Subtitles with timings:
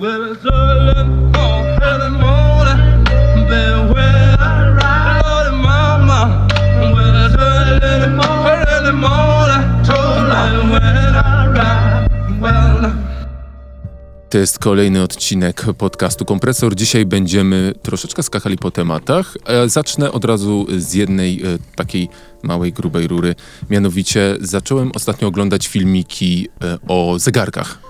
[0.00, 0.28] I I
[14.30, 16.74] To jest kolejny odcinek podcastu Kompresor.
[16.74, 19.36] Dzisiaj będziemy troszeczkę skakali po tematach.
[19.66, 22.08] Zacznę od razu z jednej e, takiej
[22.42, 23.34] małej, grubej rury.
[23.70, 27.87] Mianowicie zacząłem ostatnio oglądać filmiki e, o zegarkach.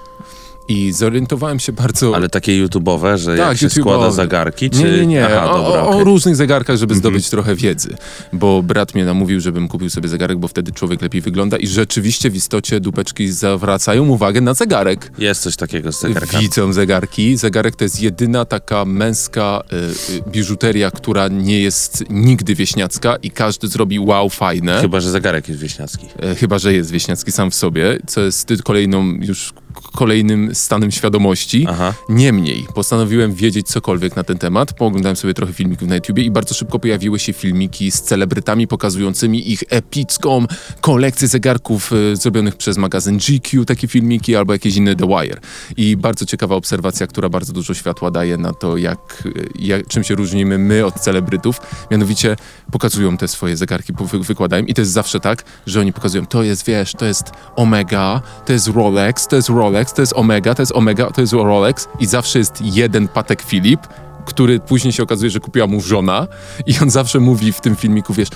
[0.69, 2.17] I zorientowałem się bardzo...
[2.17, 4.79] Ale takie YouTube'owe, że Tak, jak się składa zegarki, czy...
[4.79, 5.27] Nie, nie, nie.
[5.27, 6.05] Aha, o, dobra, o, o okej.
[6.05, 7.97] różnych zegarkach, żeby zdobyć trochę wiedzy.
[8.33, 11.57] Bo brat mnie namówił, żebym kupił sobie zegarek, bo wtedy człowiek lepiej wygląda.
[11.57, 15.13] I rzeczywiście w istocie dupeczki zwracają uwagę na zegarek.
[15.19, 16.43] Jest coś takiego z zegarkami.
[16.43, 17.37] Widzą zegarki.
[17.37, 19.77] Zegarek to jest jedyna taka męska y,
[20.15, 24.81] y, biżuteria, która nie jest nigdy wieśniacka i każdy zrobi wow, fajne.
[24.81, 26.07] Chyba, że zegarek jest wieśniacki.
[26.23, 31.67] E, Chyba, że jest wieśniacki sam w sobie, co jest kolejną już kolejnym stanem świadomości.
[31.69, 31.95] Aha.
[32.09, 34.73] Niemniej, postanowiłem wiedzieć cokolwiek na ten temat.
[34.73, 39.53] Pooglądałem sobie trochę filmików na YouTubie i bardzo szybko pojawiły się filmiki z celebrytami pokazującymi
[39.53, 40.47] ich epicką
[40.81, 45.41] kolekcję zegarków e, zrobionych przez magazyn GQ, takie filmiki, albo jakieś inne The Wire.
[45.77, 50.05] I bardzo ciekawa obserwacja, która bardzo dużo światła daje na to, jak, e, jak, czym
[50.05, 51.61] się różnimy my od celebrytów.
[51.91, 52.37] Mianowicie
[52.73, 56.43] pokazują te swoje zegarki, wy, wykładają i to jest zawsze tak, że oni pokazują, to
[56.43, 60.63] jest, wiesz, to jest Omega, to jest Rolex, to jest Rolex, to jest Omega, to
[60.63, 63.81] jest Omega, to jest Rolex i zawsze jest jeden Patek Filip,
[64.25, 66.27] który później się okazuje, że kupiła mu żona
[66.67, 68.29] i on zawsze mówi w tym filmiku, wiesz,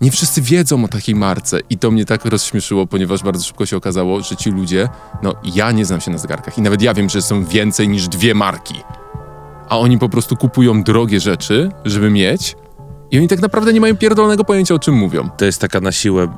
[0.00, 3.76] nie wszyscy wiedzą o takiej marce i to mnie tak rozśmieszyło, ponieważ bardzo szybko się
[3.76, 4.88] okazało, że ci ludzie,
[5.22, 8.08] no ja nie znam się na zegarkach i nawet ja wiem, że są więcej niż
[8.08, 8.74] dwie marki,
[9.68, 12.56] a oni po prostu kupują drogie rzeczy, żeby mieć
[13.10, 15.28] i oni tak naprawdę nie mają pierdolonego pojęcia, o czym mówią.
[15.36, 16.28] To jest taka na siłę,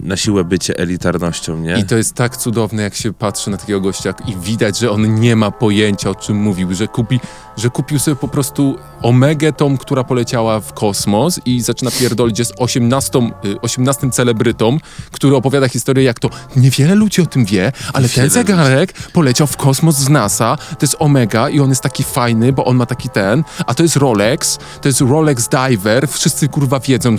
[0.00, 1.78] na siłę bycie elitarnością, nie?
[1.78, 5.20] I to jest tak cudowne, jak się patrzy na takiego gościa i widać, że on
[5.20, 7.20] nie ma pojęcia, o czym mówił, że, kupi,
[7.58, 12.52] że kupił sobie po prostu Omegę tą, która poleciała w kosmos i zaczyna pierdolić z
[12.58, 14.78] 18, y, 18 celebrytą,
[15.10, 19.56] który opowiada historię, jak to niewiele ludzi o tym wie, ale ten zegarek poleciał w
[19.56, 23.08] kosmos z NASA, to jest Omega i on jest taki fajny, bo on ma taki
[23.08, 27.16] ten, a to jest Rolex, to jest Rolex Diver, wszyscy kurwa wiedzą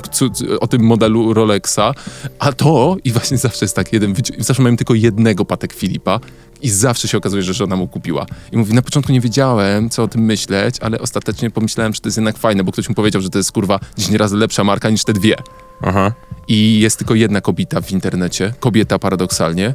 [0.60, 1.94] o tym modelu Rolexa,
[2.40, 6.20] a to, i właśnie zawsze jest tak, jeden, zawsze mają tylko jednego Patek Filipa
[6.62, 8.26] i zawsze się okazuje, że żona mu kupiła.
[8.52, 12.08] I mówi, na początku nie wiedziałem, co o tym myśleć, ale ostatecznie pomyślałem, że to
[12.08, 14.90] jest jednak fajne, bo ktoś mu powiedział, że to jest kurwa 10 razy lepsza marka
[14.90, 15.36] niż te dwie.
[15.82, 16.12] Aha.
[16.48, 19.74] I jest tylko jedna kobieta w internecie, kobieta paradoksalnie,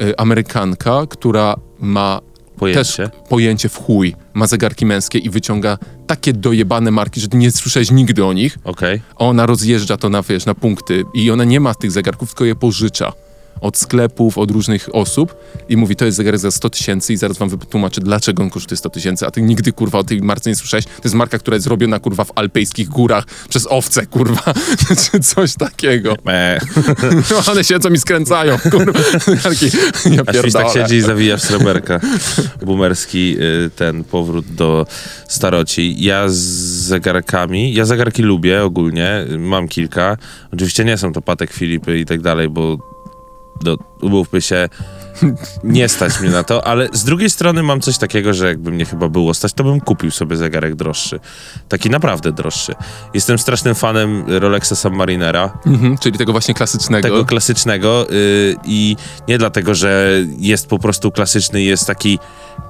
[0.00, 2.20] y, Amerykanka, która ma
[2.56, 2.84] Pojęcie.
[3.08, 7.50] też pojęcie w chuj, ma zegarki męskie i wyciąga takie dojebane marki, że ty nie
[7.50, 8.58] słyszałeś nigdy o nich.
[8.64, 9.00] Okej.
[9.16, 12.44] A Ona rozjeżdża to na, wiesz, na punkty i ona nie ma tych zegarków, tylko
[12.44, 13.12] je pożycza
[13.64, 15.34] od sklepów, od różnych osób
[15.68, 18.76] i mówi, to jest zegarek za 100 tysięcy i zaraz wam wytłumaczę, dlaczego on kosztuje
[18.76, 20.84] 100 tysięcy, a ty nigdy, kurwa, o tej marce nie słyszałeś.
[20.84, 24.54] To jest marka, która jest zrobiona, kurwa, w alpejskich górach przez owce, kurwa,
[25.12, 26.16] czy coś takiego.
[26.26, 26.60] Eee.
[27.30, 29.00] No, one siedzą i skręcają, kurwa.
[30.32, 32.00] Ja tak siedzi i zawija w sreberka.
[32.62, 33.36] Boomerski
[33.66, 34.86] y, ten powrót do
[35.28, 35.96] staroci.
[35.98, 36.34] Ja z
[36.88, 40.16] zegarkami, ja zegarki lubię ogólnie, mam kilka.
[40.52, 42.93] Oczywiście nie są to Patek Filipy i tak dalej, bo
[43.60, 44.68] do, umówmy się,
[45.64, 48.84] nie stać mnie na to, ale z drugiej strony mam coś takiego, że jakby mnie
[48.84, 51.20] chyba było stać, to bym kupił sobie zegarek droższy.
[51.68, 52.74] Taki naprawdę droższy.
[53.14, 57.02] Jestem strasznym fanem Rolexa Submarinera, Mhm, czyli tego właśnie klasycznego.
[57.08, 58.96] tego klasycznego y, i
[59.28, 62.18] nie dlatego, że jest po prostu klasyczny jest taki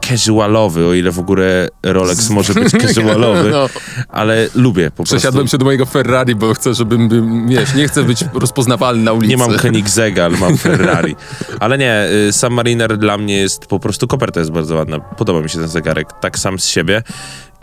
[0.09, 3.67] casualowy, o ile w ogóle Rolex może być casualowy, No.
[4.09, 5.51] ale lubię po Przesiadłem prostu.
[5.55, 9.29] się do mojego Ferrari, bo chcę, żebym, bym, wiesz, nie chcę być rozpoznawalny na ulicy.
[9.29, 11.17] Nie mam Koenigsegga, ale mam Ferrari.
[11.61, 15.01] Ale nie, y, Submariner dla mnie jest po prostu, koperta jest bardzo ładna.
[15.01, 17.03] Podoba mi się ten zegarek, tak sam z siebie.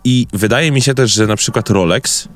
[0.04, 2.28] I wydaje mi się też, że na przykład Rolex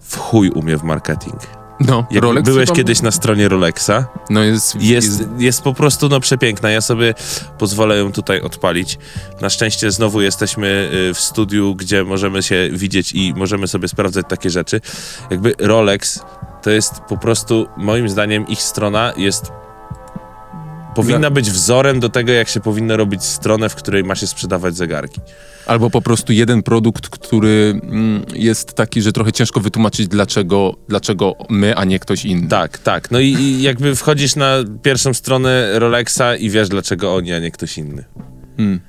[0.00, 1.40] w chuj umie w marketing.
[1.80, 3.90] No, Jak Rolex byłeś kiedyś na stronie Rolexa,
[4.30, 6.70] No jest, Jest, jest po prostu no, przepiękna.
[6.70, 7.14] Ja sobie
[7.58, 8.98] pozwolę ją tutaj odpalić.
[9.40, 14.26] Na szczęście znowu jesteśmy y, w studiu, gdzie możemy się widzieć i możemy sobie sprawdzać
[14.28, 14.80] takie rzeczy.
[15.30, 16.22] Jakby Rolex
[16.62, 19.52] to jest po prostu, moim zdaniem, ich strona jest.
[20.94, 24.76] Powinna być wzorem do tego, jak się powinno robić stronę, w której ma się sprzedawać
[24.76, 25.20] zegarki.
[25.66, 31.34] Albo po prostu jeden produkt, który mm, jest taki, że trochę ciężko wytłumaczyć, dlaczego, dlaczego
[31.48, 32.48] my, a nie ktoś inny.
[32.48, 33.10] Tak, tak.
[33.10, 37.50] No i, i jakby wchodzisz na pierwszą stronę Rolexa i wiesz, dlaczego oni, a nie
[37.50, 38.04] ktoś inny.
[38.56, 38.80] Hmm.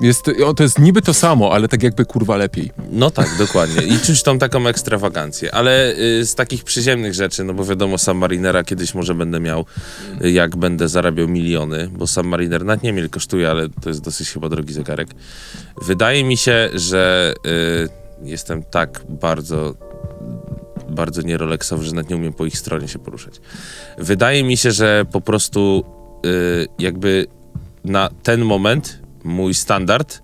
[0.00, 2.70] Jest, to jest niby to samo, ale tak jakby kurwa lepiej.
[2.92, 3.82] No tak, dokładnie.
[3.82, 5.54] I czuć tą taką ekstrawagancję.
[5.54, 9.64] Ale y, z takich przyziemnych rzeczy, no bo wiadomo, Submarinera kiedyś może będę miał,
[10.24, 14.30] y, jak będę zarabiał miliony, bo Submariner nawet nie mil kosztuje, ale to jest dosyć
[14.30, 15.08] chyba drogi zegarek.
[15.82, 19.74] Wydaje mi się, że y, jestem tak bardzo
[20.88, 23.40] bardzo nie Rolexowy, że nawet nie umiem po ich stronie się poruszać.
[23.98, 25.84] Wydaje mi się, że po prostu
[26.26, 27.26] y, jakby
[27.84, 30.22] na ten moment mój standard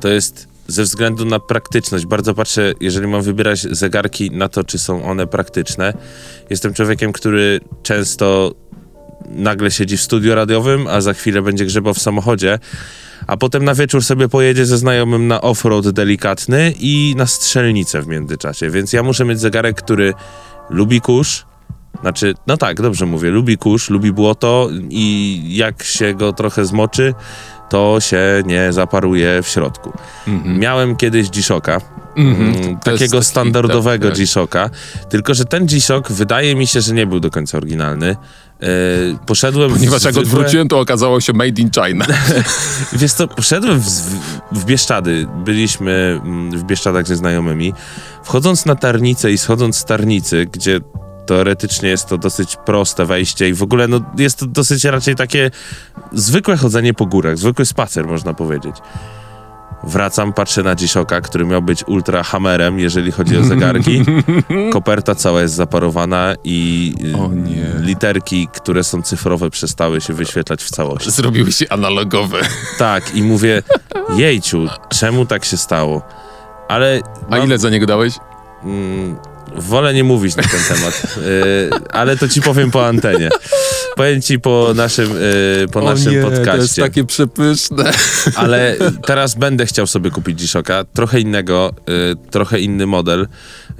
[0.00, 2.06] to jest ze względu na praktyczność.
[2.06, 5.94] Bardzo patrzę, jeżeli mam wybierać zegarki na to, czy są one praktyczne.
[6.50, 8.54] Jestem człowiekiem, który często
[9.28, 12.58] nagle siedzi w studiu radiowym, a za chwilę będzie grzebał w samochodzie,
[13.26, 18.06] a potem na wieczór sobie pojedzie ze znajomym na offroad delikatny i na strzelnicę w
[18.06, 18.70] międzyczasie.
[18.70, 20.14] Więc ja muszę mieć zegarek, który
[20.70, 21.46] lubi kurz,
[22.00, 27.14] znaczy, no tak, dobrze mówię, lubi kurz, lubi błoto i jak się go trochę zmoczy,
[27.68, 29.92] to się nie zaparuje w środku.
[30.44, 31.80] Miałem kiedyś G-Shocka,
[32.16, 34.72] Mhm, mm, takiego taki- standardowego tak, tak.
[35.08, 38.16] Tylko że ten G-Shock wydaje mi się, że nie był do końca oryginalny.
[38.62, 38.66] E,
[39.26, 42.06] poszedłem Ponieważ jak zwykłe- odwróciłem, to okazało się made in China.
[42.92, 43.86] Wiesz co, poszedłem w,
[44.52, 45.26] w Bieszczady.
[45.44, 47.72] Byliśmy mm, w Bieszczadach ze znajomymi.
[48.24, 50.80] Wchodząc na Tarnicę i schodząc z Tarnicy, gdzie
[51.28, 55.50] teoretycznie jest to dosyć proste wejście i w ogóle no, jest to dosyć raczej takie
[56.12, 58.76] zwykłe chodzenie po górach, zwykły spacer można powiedzieć.
[59.84, 64.02] Wracam, patrzę na G-Shocka, który miał być ultra hammerem, jeżeli chodzi o zegarki.
[64.72, 66.94] Koperta cała jest zaparowana i
[67.78, 71.10] y, literki, które są cyfrowe, przestały się wyświetlać w całości.
[71.10, 72.40] Zrobiły się analogowe.
[72.78, 73.62] Tak, i mówię,
[74.16, 76.02] jejciu, czemu tak się stało?
[76.68, 77.00] Ale.
[77.30, 78.14] A ile za niego dałeś?
[78.64, 79.16] Mm,
[79.56, 83.28] wolę nie mówić na ten temat, y, ale to ci powiem po antenie.
[83.96, 86.82] Powiem ci po naszym, y, po naszym to jest podcaście.
[86.82, 87.92] takie przepyszne.
[88.36, 93.28] Ale teraz będę chciał sobie kupić G-Shocka, trochę innego, y, trochę inny model.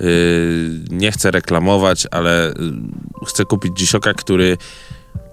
[0.01, 2.55] Y, nie chcę reklamować, ale
[3.29, 4.57] chcę kupić G-Shocka, który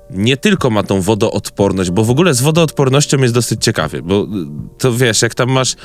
[0.09, 4.27] nie tylko ma tą wodoodporność, bo w ogóle z wodoodpornością jest dosyć ciekawie, bo y,
[4.77, 5.75] to wiesz, jak tam masz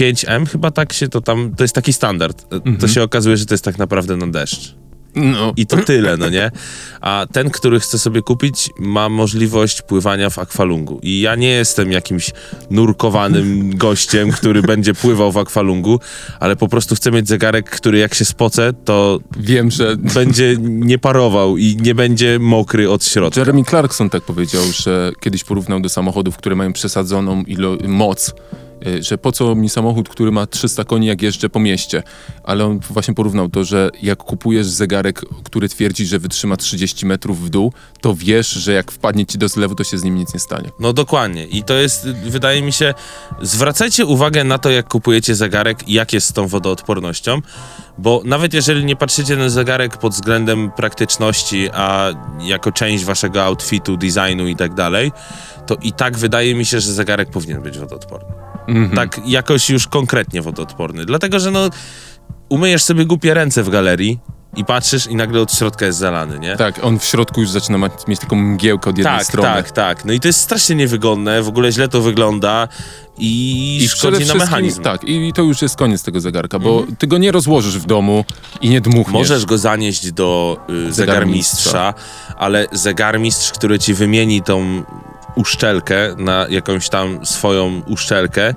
[0.00, 2.54] 5M, chyba tak się to tam, to jest taki standard.
[2.68, 4.74] Y, To się okazuje, że to jest tak naprawdę na deszcz.
[5.16, 5.52] No.
[5.56, 6.50] I to tyle, no nie?
[7.00, 11.00] A ten, który chcę sobie kupić, ma możliwość pływania w akwalungu.
[11.02, 12.30] I ja nie jestem jakimś
[12.70, 16.00] nurkowanym gościem, który będzie pływał w akwalungu,
[16.40, 20.98] ale po prostu chcę mieć zegarek, który jak się spocę, to Wiem, że będzie nie
[20.98, 23.40] parował i nie będzie mokry od środka.
[23.40, 28.34] Jeremy Clarkson tak powiedział, że kiedyś porównał do samochodów, które mają przesadzoną ilo- moc,
[29.00, 32.02] że po co mi samochód, który ma 300 koni, jak jeżdżę po mieście.
[32.44, 37.44] Ale on właśnie porównał to, że jak kupujesz zegarek, który twierdzi, że wytrzyma 30 metrów
[37.44, 40.34] w dół, to wiesz, że jak wpadnie ci do zlewu, to się z nim nic
[40.34, 40.70] nie stanie.
[40.80, 41.46] No dokładnie.
[41.46, 42.94] I to jest, wydaje mi się,
[43.42, 47.40] zwracajcie uwagę na to, jak kupujecie zegarek i jak jest z tą wodoodpornością,
[47.98, 53.96] bo nawet jeżeli nie patrzycie na zegarek pod względem praktyczności, a jako część waszego outfitu,
[53.96, 55.12] designu i tak dalej,
[55.66, 58.45] to i tak wydaje mi się, że zegarek powinien być wodoodporny.
[58.94, 61.04] Tak jakoś już konkretnie wodoodporny.
[61.04, 61.70] Dlatego, że no,
[62.48, 64.18] umyjesz sobie głupie ręce w galerii
[64.56, 66.56] i patrzysz i nagle od środka jest zalany, nie?
[66.56, 69.48] Tak, on w środku już zaczyna ma- mieć taką mgiełkę od jednej Tak, strony.
[69.48, 70.04] tak, tak.
[70.04, 72.68] No i to jest strasznie niewygodne, w ogóle źle to wygląda
[73.18, 74.82] i, I szkodzi na mechanizm.
[74.82, 78.24] Tak, i to już jest koniec tego zegarka, bo ty go nie rozłożysz w domu
[78.60, 79.12] i nie dmuchniesz.
[79.12, 80.58] Możesz go zanieść do
[80.88, 81.94] y, zegarmistrza,
[82.36, 84.82] ale zegarmistrz, który ci wymieni tą
[85.36, 88.54] uszczelkę na jakąś tam swoją uszczelkę,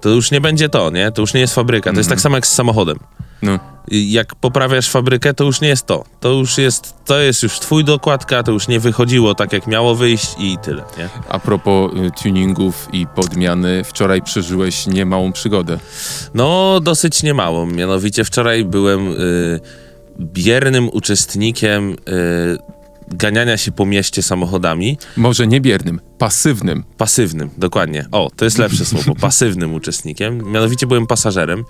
[0.00, 1.12] to już nie będzie to, nie?
[1.12, 1.92] To już nie jest fabryka.
[1.92, 2.98] To jest tak samo jak z samochodem.
[3.42, 3.58] No.
[3.90, 6.04] Jak poprawiasz fabrykę, to już nie jest to.
[6.20, 9.94] To już jest, to jest już twój dokładka, to już nie wychodziło tak, jak miało
[9.94, 11.08] wyjść i tyle, nie?
[11.28, 15.78] A propos y, tuningów i podmiany, wczoraj przeżyłeś niemałą przygodę.
[16.34, 17.66] No, dosyć niemałą.
[17.66, 19.60] Mianowicie wczoraj byłem y,
[20.20, 21.96] biernym uczestnikiem y,
[23.10, 24.98] ganiania się po mieście samochodami.
[25.16, 26.84] Może nie biernym, pasywnym.
[26.96, 28.06] Pasywnym, dokładnie.
[28.12, 29.14] O, to jest lepsze słowo.
[29.20, 30.52] Pasywnym uczestnikiem.
[30.52, 31.64] Mianowicie byłem pasażerem.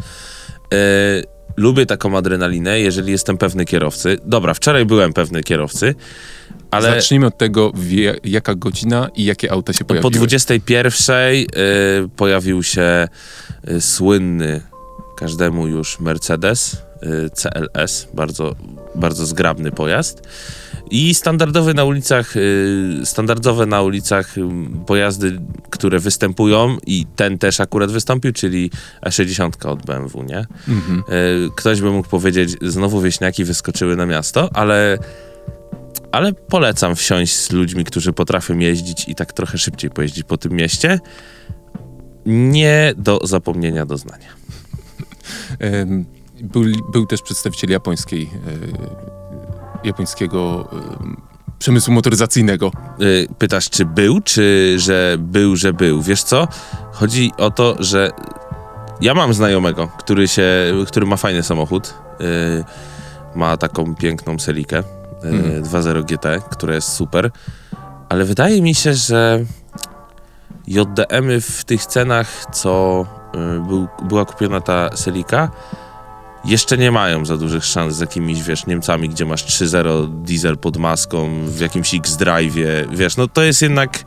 [0.75, 4.19] Y, lubię taką adrenalinę, jeżeli jestem pewny kierowcy.
[4.25, 5.95] Dobra, wczoraj byłem pewny kierowcy,
[6.71, 6.95] ale...
[6.95, 10.13] Zacznijmy od tego, wie, jaka godzina i jakie auta się Po pojawiły.
[10.13, 11.47] 21 y,
[12.17, 13.09] pojawił się
[13.71, 14.63] y, słynny
[15.19, 18.55] każdemu już Mercedes y, CLS, bardzo,
[18.95, 20.23] bardzo zgrabny pojazd.
[20.91, 24.43] I standardowy na ulicach, y, standardowe na ulicach y,
[24.87, 25.41] pojazdy,
[25.71, 28.71] które występują i ten też akurat wystąpił, czyli
[29.07, 30.47] E60 od BMW, nie?
[30.69, 31.03] Mhm.
[31.47, 34.99] Y, Ktoś by mógł powiedzieć, znowu wieśniaki wyskoczyły na miasto, ale,
[36.13, 40.53] ale polecam wsiąść z ludźmi, którzy potrafią jeździć i tak trochę szybciej pojeździć po tym
[40.53, 41.01] mieście.
[42.27, 44.29] nie do zapomnienia doznania.
[46.43, 49.18] Był, był też przedstawiciel japońskiej, e,
[49.85, 51.17] japońskiego em,
[51.59, 52.73] przemysłu motoryzacyjnego.
[53.01, 56.03] Y, Pytasz, czy był, czy że był, że był?
[56.03, 56.49] Wiesz co?
[56.93, 58.11] Chodzi o to, że
[59.01, 60.47] ja mam znajomego, który się,
[60.87, 61.95] który ma fajny samochód.
[62.21, 62.65] y,
[63.35, 64.83] ma taką piękną Selikę y,
[65.23, 65.63] Mhm.
[65.63, 67.31] 2.0 GT, która jest super.
[68.09, 69.45] Ale wydaje mi się, że
[70.67, 73.07] JDM-y w tych cenach, co
[73.69, 75.51] był, była kupiona ta Selika,
[76.45, 80.77] jeszcze nie mają za dużych szans z jakimiś, wiesz, Niemcami, gdzie masz 3.0 diesel pod
[80.77, 84.05] maską, w jakimś X-Drive'ie, wiesz, no to jest jednak...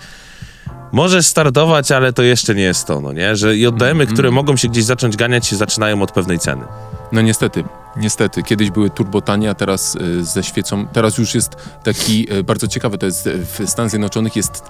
[0.91, 3.35] Może startować, ale to jeszcze nie jest to, no nie?
[3.35, 6.63] Że JDM-y, które mogą się gdzieś zacząć ganiać, się zaczynają od pewnej ceny.
[7.11, 7.63] No niestety,
[7.97, 8.43] niestety.
[8.43, 10.87] Kiedyś były turbotanie, a teraz y, ze świecą.
[10.87, 14.63] Teraz już jest taki y, bardzo ciekawy, to jest y, w Stanach Zjednoczonych jest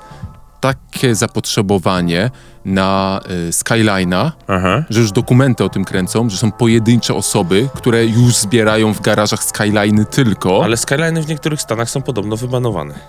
[0.61, 2.31] takie zapotrzebowanie
[2.65, 4.83] na y, Skyline'a, Aha.
[4.89, 9.39] że już dokumenty o tym kręcą, że są pojedyncze osoby, które już zbierają w garażach
[9.43, 10.63] Skyline'y tylko.
[10.63, 12.93] Ale Skyline'y w niektórych stanach są podobno wybanowane.
[12.93, 12.99] E,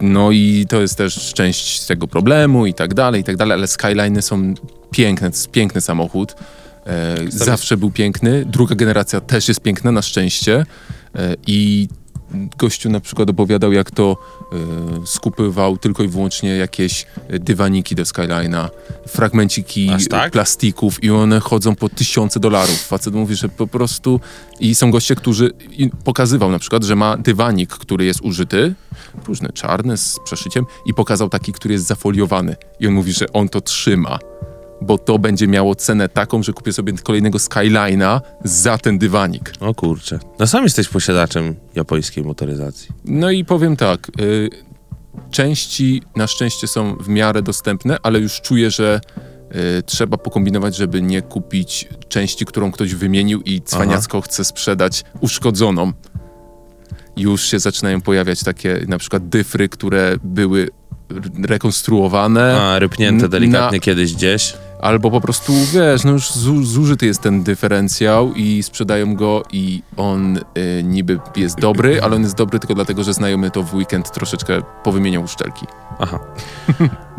[0.00, 3.66] No i to jest też część tego problemu i tak dalej, i tak dalej, ale
[3.66, 4.54] Skyline'y są
[4.90, 6.34] piękne, to jest piękny samochód.
[6.86, 8.44] E, zawsze był piękny.
[8.44, 10.66] Druga generacja też jest piękna, na szczęście.
[11.14, 11.88] E, I
[12.58, 14.16] gościu na przykład opowiadał, jak to
[14.52, 18.68] e, skupywał tylko i wyłącznie jakieś e, dywaniki do Skyline'a,
[19.08, 20.32] fragmenciki tak?
[20.32, 22.86] plastików i one chodzą po tysiące dolarów.
[22.86, 24.20] Facet mówi, że po prostu...
[24.60, 25.50] I są goście, którzy...
[26.04, 28.74] Pokazywał na przykład, że ma dywanik, który jest użyty,
[29.26, 32.56] różne czarne z przeszyciem i pokazał taki, który jest zafoliowany.
[32.80, 34.18] I on mówi, że on to trzyma,
[34.82, 39.52] bo to będzie miało cenę taką, że kupię sobie kolejnego Skyline'a za ten dywanik.
[39.60, 40.18] O kurczę.
[40.38, 42.88] No sam jesteś posiadaczem japońskiej motoryzacji.
[43.04, 44.50] No i powiem tak, y,
[45.30, 49.00] części na szczęście są w miarę dostępne, ale już czuję, że
[49.78, 55.92] y, trzeba pokombinować, żeby nie kupić części, którą ktoś wymienił i cwaniacko chce sprzedać uszkodzoną.
[57.16, 60.68] Już się zaczynają pojawiać takie na przykład dyfry, które były
[61.44, 62.60] rekonstruowane.
[62.60, 64.54] A, rypnięte delikatnie na- kiedyś gdzieś.
[64.82, 69.82] Albo po prostu, wiesz, no już zu, zużyty jest ten dyferencjał i sprzedają go i
[69.96, 70.42] on y,
[70.84, 74.62] niby jest dobry, ale on jest dobry tylko dlatego, że znajomy to w weekend troszeczkę
[74.84, 75.66] powymieniał uszczelki.
[75.98, 76.18] Aha.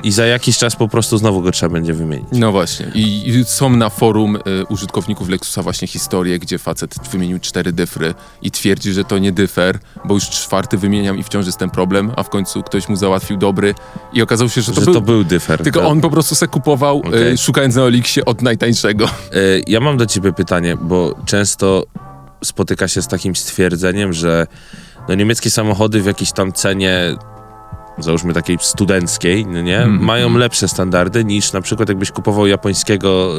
[0.03, 2.27] I za jakiś czas po prostu znowu go trzeba będzie wymienić.
[2.31, 2.91] No właśnie.
[2.95, 8.13] I, i są na forum y, użytkowników Lexusa właśnie historie, gdzie facet wymienił cztery dyfry
[8.41, 12.11] i twierdzi, że to nie dyfer, bo już czwarty wymieniam i wciąż jest ten problem,
[12.15, 13.75] a w końcu ktoś mu załatwił dobry
[14.13, 14.93] i okazało się, że to, Że był...
[14.93, 15.63] to był dyfer.
[15.63, 17.31] Tylko To- on po prostu se kupował, Okej.
[17.33, 19.05] y, szukając na Oliksie od najtańszego.
[19.05, 19.09] E,
[19.67, 21.83] Ja mam do ciebie pytanie, bo często
[22.43, 24.47] spotyka się z takim stwierdzeniem, że
[25.09, 27.15] no niemieckie samochody w jakiejś tam cenie,
[27.97, 30.03] załóżmy takiej studenckiej, no nie, Mhm.
[30.05, 33.33] mają lepsze standardy niż na przykład jakbyś kupował japońskiego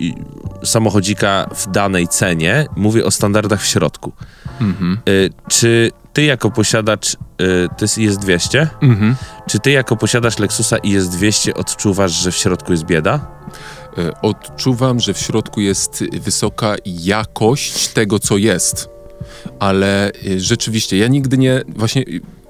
[0.00, 2.66] y, samochodzika w danej cenie.
[2.76, 4.12] Mówię o standardach w środku.
[4.60, 4.98] Mhm.
[5.08, 7.16] Y, Czy ty jako posiadacz, y,
[7.78, 9.16] to jest IS-200, Mhm.
[9.48, 13.26] czy ty jako posiadacz Lexusa IS-200 odczuwasz, że w środku jest bieda?
[13.98, 18.88] E, Odczuwam, że w środku jest wysoka jakość tego, co jest.
[19.58, 22.04] Ale e, rzeczywiście, ja nigdy nie, właśnie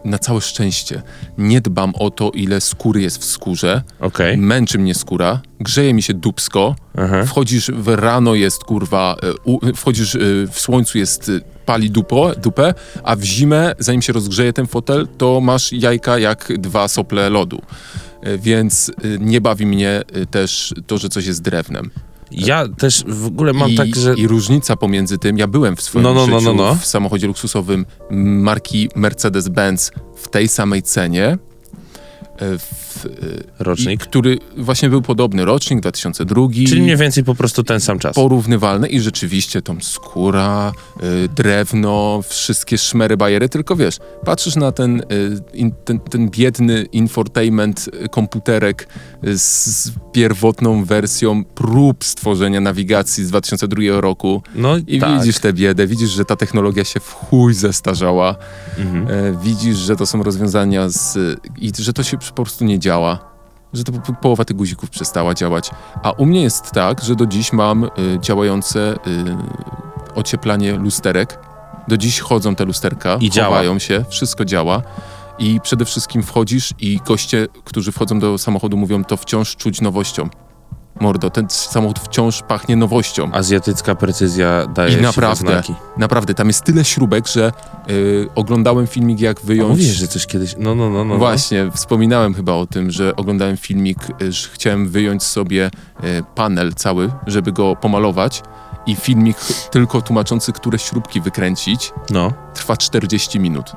[0.04, 1.02] na całe szczęście,
[1.38, 3.82] nie dbam o to, ile skóry jest w skórze.
[4.00, 4.36] Okej.
[4.36, 6.76] Męczy mnie skóra, grzeje mi się dupsko.
[6.98, 7.24] Aha.
[7.24, 10.18] Wchodzisz w rano jest kurwa, e, u, wchodzisz e,
[10.50, 15.08] w słońcu jest e, pali dupo, dupę, a w zimę, zanim się rozgrzeje ten fotel,
[15.18, 17.62] to masz jajka jak dwa sople lodu.
[18.38, 21.90] Więc nie bawi mnie też to, że coś jest drewnem.
[22.30, 24.14] Ja też w ogóle mam I, tak, że...
[24.14, 26.74] I różnica pomiędzy tym, ja byłem w swoim No, no, no, życiu no, no.
[26.74, 31.38] w samochodzie luksusowym marki Mercedes-Benz w tej samej cenie,
[32.58, 33.08] w, e,
[33.64, 33.94] Rocznik.
[33.94, 36.48] i, który właśnie był podobny, rocznik 2002.
[36.68, 38.14] Czyli mniej więcej po prostu ten sam czas.
[38.14, 45.00] porównywalne i rzeczywiście tam skóra, y, drewno, wszystkie szmery, bajery, tylko wiesz, patrzysz na ten,
[45.00, 48.88] y, ten, ten biedny infotainment y, komputerek
[49.24, 55.18] y, z, pierwotną wersją prób stworzenia nawigacji z 2002 roku No i tak.
[55.18, 58.36] widzisz tę biedę, widzisz, że ta technologia się w chuj zestarzała,
[58.78, 59.06] Mhm.
[59.10, 61.18] e, widzisz, że to są rozwiązania z,
[61.58, 63.18] i że to się po prostu nie działa.
[63.72, 65.70] Że to po- połowa tych guzików przestała działać.
[66.02, 67.88] A u mnie jest tak, że do dziś mam y,
[68.20, 68.98] działające y,
[70.14, 71.38] ocieplanie lusterek.
[71.88, 73.48] Do dziś chodzą te lusterka, I działa.
[73.48, 74.82] chowają się, wszystko działa.
[75.38, 80.28] I przede wszystkim wchodzisz i goście, którzy wchodzą do samochodu mówią, to wciąż czuć nowością.
[81.00, 83.32] Mordo, ten samochód wciąż pachnie nowością.
[83.32, 85.62] Azjatycka precyzja daje I się naprawdę,
[85.96, 87.52] naprawdę, tam jest tyle śrubek, że
[87.90, 89.70] y, oglądałem filmik, jak wyjąć...
[89.70, 90.54] Mówisz, że coś kiedyś...
[90.58, 91.16] No, no, no, no.
[91.18, 95.66] Właśnie, wspominałem chyba o tym, że oglądałem filmik, że chciałem wyjąć sobie
[96.04, 98.42] y, panel cały, żeby go pomalować
[98.86, 99.36] i filmik
[99.70, 102.32] tylko tłumaczący, które śrubki wykręcić, No.
[102.54, 103.72] trwa 40 minut.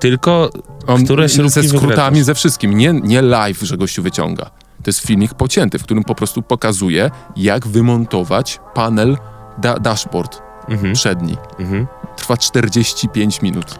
[0.00, 0.50] Tylko
[0.86, 2.24] On, Które śrubki Ze skrótami, wykręcasz?
[2.26, 2.78] ze wszystkim.
[2.78, 4.50] Nie, nie live, że gościu wyciąga.
[4.82, 9.16] To jest filmik pocięty, w którym po prostu pokazuje, jak wymontować panel
[9.58, 10.94] da dashboard Mhm.
[10.94, 11.36] przedni.
[11.58, 11.86] Mhm.
[12.16, 13.78] Trwa 45 minut.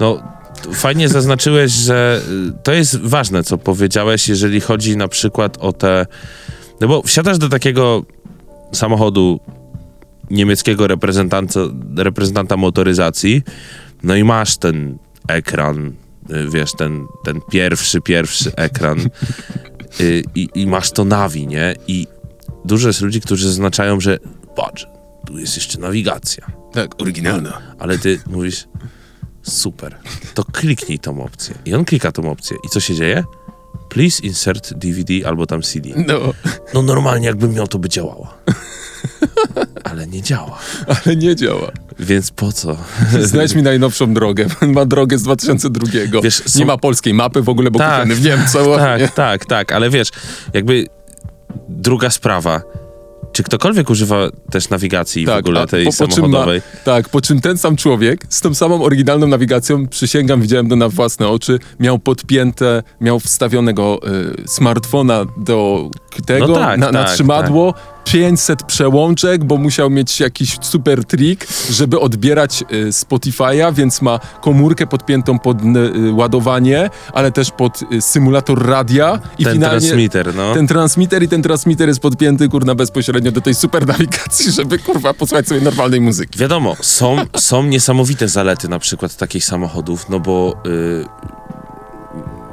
[0.00, 0.22] No,
[0.72, 6.06] fajnie zaznaczyłeś, że y, to jest ważne, co powiedziałeś, jeżeli chodzi na przykład o te.
[6.80, 8.02] No bo wsiadasz do takiego
[8.72, 9.40] samochodu
[10.30, 11.60] niemieckiego reprezentanta,
[11.96, 13.42] reprezentanta motoryzacji,
[14.02, 14.98] no i masz ten
[15.28, 15.92] ekran,
[16.30, 18.98] y, wiesz, ten, ten pierwszy, pierwszy ekran
[20.34, 21.74] i, i masz to nawi, nie?
[21.88, 22.06] I
[22.64, 24.18] dużo jest ludzi, którzy zaznaczają, że
[24.56, 24.86] patrz,
[25.26, 27.58] tu jest jeszcze nawigacja Tak, oryginalna.
[27.78, 28.68] ale ty mówisz,
[29.42, 29.96] super,
[30.34, 31.54] to kliknij tą opcję.
[31.64, 32.56] I on klika tą opcję.
[32.66, 33.24] I co się dzieje?
[33.88, 35.88] Please insert DVD albo tam CD.
[36.06, 36.18] No,
[36.74, 38.38] No normalnie jakbym miał, to by działała.
[39.90, 40.58] Ale nie działa.
[41.06, 41.70] ale nie działa.
[41.98, 42.76] Więc po co?
[43.20, 44.46] Znajdź mi najnowszą drogę.
[44.66, 45.86] Ma drogę z 2002.
[46.22, 47.94] Wiesz, są- Nie ma polskiej mapy w ogóle, bo Tak.
[48.02, 48.66] kupiony w Niemczech.
[48.66, 49.08] nie?
[49.08, 50.08] Tak, tak, tak, ale wiesz,
[50.54, 50.86] jakby
[51.68, 52.62] druga sprawa.
[53.32, 54.16] Czy ktokolwiek używa
[54.50, 56.62] też nawigacji w ogóle tej po- po samochodowej?
[56.74, 60.76] Ma, tak, po czym ten sam człowiek z tą samą oryginalną nawigacją, przysięgam, widziałem to
[60.76, 64.00] na własne oczy, miał podpięte, miał wstawionego
[64.44, 65.90] y, smartfona do
[66.26, 71.46] tego, No tak, na, na tak, trzymadło, 500 przełączek, bo musiał mieć jakiś super trik,
[71.70, 78.02] żeby odbierać y, Spotify'a, więc ma komórkę podpiętą pod y, ładowanie, ale też pod y,
[78.02, 80.54] symulator radia i Ten finalnie transmitter, no.
[80.54, 85.14] ten transmitter i ten transmitter jest podpięty, kurna, bezpośrednio do tej super nawigacji, żeby, kurwa,
[85.14, 86.38] posłuchać sobie normalnej muzyki.
[86.38, 90.62] Wiadomo, są, są niesamowite zalety na przykład takich samochodów, no bo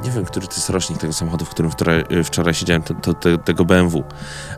[0.04, 3.14] nie wiem, który to jest rocznik tego samochodu, w którym wczoraj, wczoraj siedziałem, to, to,
[3.14, 4.04] te, tego BMW,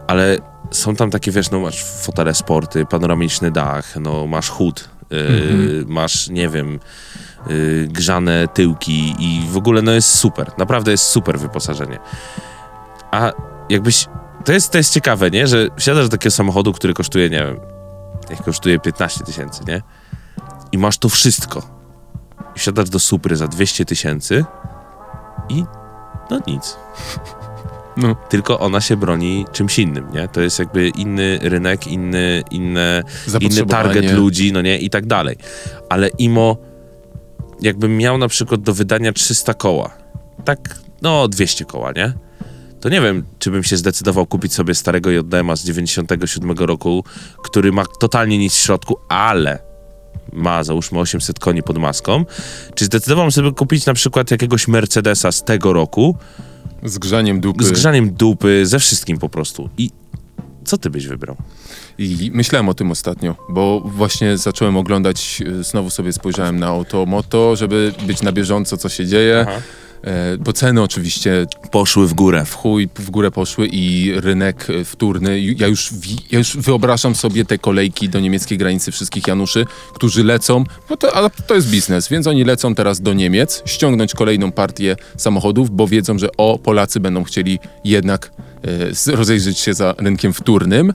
[0.07, 5.85] ale są tam takie, wiesz, no masz fotele sporty, panoramiczny dach, no masz chód, y,
[5.87, 6.81] masz, nie wiem,
[7.51, 11.99] y, grzane tyłki i w ogóle no jest super, naprawdę jest super wyposażenie.
[13.11, 13.33] A
[13.69, 14.07] jakbyś,
[14.45, 17.61] to jest, to jest ciekawe, nie, że wsiadasz do takiego samochodu, który kosztuje, nie wiem,
[18.31, 19.83] jak kosztuje 15 tysięcy, nie?
[20.73, 21.63] I masz to wszystko.
[22.57, 24.45] I wsiadasz do Supry za 200 tysięcy
[25.49, 25.65] i
[26.31, 26.77] no nic.
[27.97, 28.17] No.
[28.29, 30.29] Tylko ona się broni czymś innym, nie?
[30.29, 33.03] To jest jakby inny rynek, inny, inne,
[33.41, 34.79] inny target ludzi, no nie?
[34.79, 35.37] I tak dalej.
[35.89, 36.57] Ale imo,
[37.61, 39.91] jakbym miał na przykład do wydania 300 koła,
[40.45, 42.13] tak, no 200 koła, nie?
[42.81, 47.05] To nie wiem, czy bym się zdecydował kupić sobie starego JDM-a z 97 roku,
[47.45, 49.59] który ma totalnie nic w środku, ale
[50.33, 52.25] ma załóżmy 800 koni pod maską.
[52.75, 56.17] Czy zdecydowałem sobie kupić na przykład jakiegoś Mercedesa z tego roku,
[56.83, 57.65] Z grzaniem dupy.
[57.65, 59.69] z grzaniem dupy, ze wszystkim po prostu.
[59.79, 59.91] I
[60.65, 61.37] co ty byś wybrał?
[61.99, 67.57] I myślałem o tym ostatnio, bo właśnie zacząłem oglądać, y, znowu sobie spojrzałem na Automoto,
[67.57, 69.47] żeby być na bieżąco, co się dzieje.
[69.49, 69.61] Aha.
[70.05, 72.45] E, bo ceny oczywiście Poszły w górę.
[72.45, 75.41] w chuj w górę poszły i rynek e, wtórny.
[75.41, 75.91] Ja już,
[76.31, 81.17] ja już wyobrażam sobie te kolejki do niemieckiej granicy wszystkich Januszy, którzy lecą, no to,
[81.17, 85.87] ale to jest biznes, więc oni lecą teraz do Niemiec, ściągnąć kolejną partię samochodów, bo
[85.87, 88.33] wiedzą, że o, Polacy będą chcieli jednak
[89.09, 90.93] e, rozejrzeć się za rynkiem wtórnym.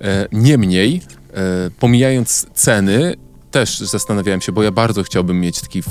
[0.00, 1.02] E, niemniej,
[1.34, 3.14] e, pomijając ceny,
[3.50, 5.82] też zastanawiałem się, bo ja bardzo chciałbym mieć taki,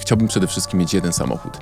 [0.00, 1.52] chciałbym przede wszystkim mieć jeden samochód.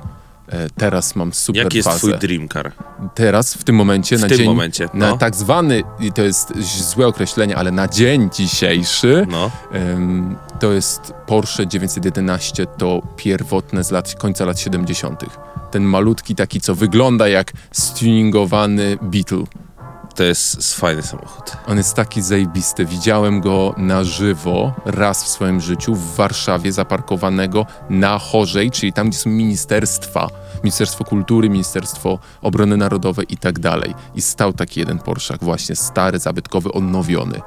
[0.51, 2.71] E, teraz mam super Jaki jest fazę twój dream car?
[3.15, 5.17] teraz, w tym momencie, W na tym dzień, momencie, na no.
[5.17, 6.53] tak zwany, i to jest
[6.89, 9.51] złe określenie, ale na dzień dzisiejszy, No.
[9.71, 15.23] em, to jest Porsche 911, to pierwotne z lat, końca lat 70.
[15.71, 19.43] Ten malutki taki, co wygląda jak stuningowany Beetle.
[20.21, 21.51] To jest fajny samochód.
[21.67, 22.85] On jest taki zajebisty.
[22.85, 29.09] Widziałem go na żywo raz w swoim życiu w Warszawie zaparkowanego na Chorzej, czyli tam,
[29.09, 30.27] gdzie są ministerstwa.
[30.63, 33.95] Ministerstwo Kultury, Ministerstwo Obrony Narodowej i tak dalej.
[34.15, 37.41] I stał taki jeden Porsche, właśnie stary, zabytkowy, odnowiony.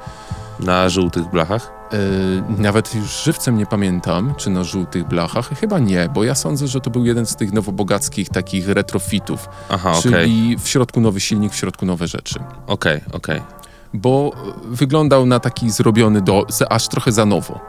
[0.61, 1.84] Na żółtych blachach?
[1.95, 5.49] Yy, nawet już żywcem nie pamiętam, czy na żółtych blachach.
[5.61, 9.49] Chyba nie, bo ja sądzę, że to był jeden z tych nowobogackich takich retrofitów.
[9.69, 10.03] Aha, okej.
[10.13, 12.39] czyli w środku nowy silnik, w środku nowe rzeczy.
[12.67, 13.41] Okej, okej.
[13.95, 14.33] bo
[14.65, 17.61] wyglądał na taki zrobiony do, aż trochę za nowo.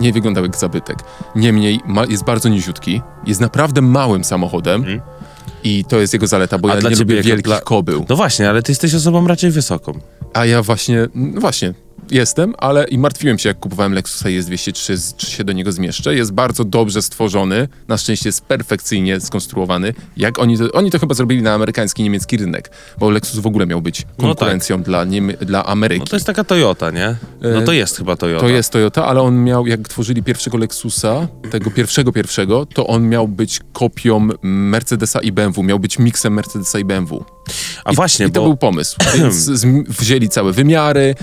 [0.00, 0.98] Nie wyglądał jak zabytek.
[1.36, 4.80] Niemniej ma, jest bardzo niziutki, jest naprawdę małym samochodem.
[4.80, 5.00] Mhm.
[5.64, 8.06] I to jest jego zaleta, bo A ja dla nie lubię wielkich dla- kobył.
[8.08, 9.92] No właśnie, ale ty jesteś osobą raczej wysoką.
[10.34, 11.74] A ja właśnie, no właśnie,
[12.10, 16.14] jestem, ale i martwiłem się, jak kupowałem Lexusa ES203, z- czy się do niego zmieszczę.
[16.14, 19.94] Jest bardzo dobrze stworzony, na szczęście jest perfekcyjnie skonstruowany.
[20.16, 23.66] Jak oni to, oni to chyba zrobili na amerykański, niemiecki rynek, bo Lexus w ogóle
[23.66, 26.00] miał być konkurencją dla, Niemy, dla Ameryki.
[26.00, 27.16] No to jest taka Toyota, nie?
[27.40, 28.40] No to E, jest chyba Toyota.
[28.46, 33.08] To jest Toyota, ale on miał, jak tworzyli pierwszego Lexusa, tego pierwszego pierwszego, to on
[33.08, 37.24] miał być kopią Mercedesa i BMW, miał być miksem Mercedesa i BMW.
[37.84, 38.96] A właśnie, I to bo był pomysł.
[40.00, 41.14] Wzięli całe wymiary,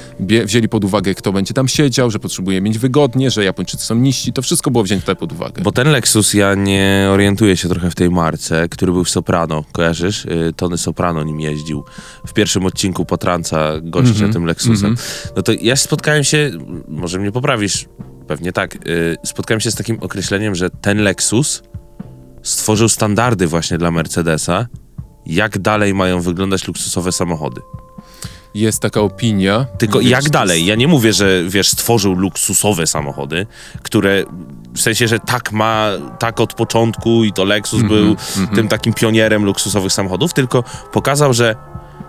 [0.45, 4.33] wzięli pod uwagę, kto będzie tam siedział, że potrzebuje mieć wygodnie, że Japończycy są niści.
[4.33, 5.61] To wszystko było wzięte pod uwagę.
[5.63, 9.63] Bo ten Lexus, ja nie orientuję się trochę w tej marce, który był w Soprano,
[9.71, 10.25] kojarzysz?
[10.25, 11.83] Y, Tony Soprano nim jeździł.
[12.27, 14.95] W pierwszym odcinku Potranca gościa Mhm, tym Lexusem.
[15.35, 16.51] No to ja spotkałem się,
[16.87, 17.85] może mnie poprawisz,
[18.27, 21.63] pewnie tak, y, spotkałem się z takim określeniem, że ten Lexus
[22.43, 24.67] stworzył standardy właśnie dla Mercedesa,
[25.25, 27.61] jak dalej mają wyglądać luksusowe samochody.
[28.53, 29.65] Jest taka opinia.
[29.77, 30.65] Tylko Wiesz, jak dalej?
[30.65, 33.47] Ja nie mówię, że wiesz, stworzył luksusowe samochody,
[33.83, 34.23] które
[34.73, 38.15] w sensie, że tak ma, tak od początku i to Lexus Mhm, był
[38.55, 41.55] tym takim pionierem luksusowych samochodów, tylko pokazał, że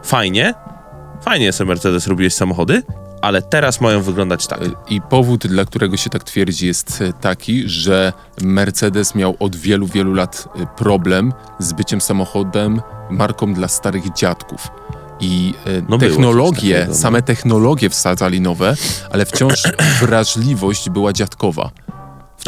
[0.05, 0.55] fajnie,
[1.23, 2.83] fajnie sobie Mercedes robiłeś samochody,
[3.23, 4.61] ale teraz mają wyglądać tak.
[4.89, 9.87] I powód, dla którego się tak twierdzi, jest e, taki, że Mercedes miał od wielu,
[9.87, 12.81] wielu lat e, problem z byciem samochodem,
[13.11, 14.69] marką dla starych dziadków.
[15.21, 16.99] I e, No technologie, takiego, no.
[16.99, 18.77] same technologie wsadzali nowe,
[19.11, 19.63] ale wciąż
[20.01, 21.71] wrażliwość była dziadkowa.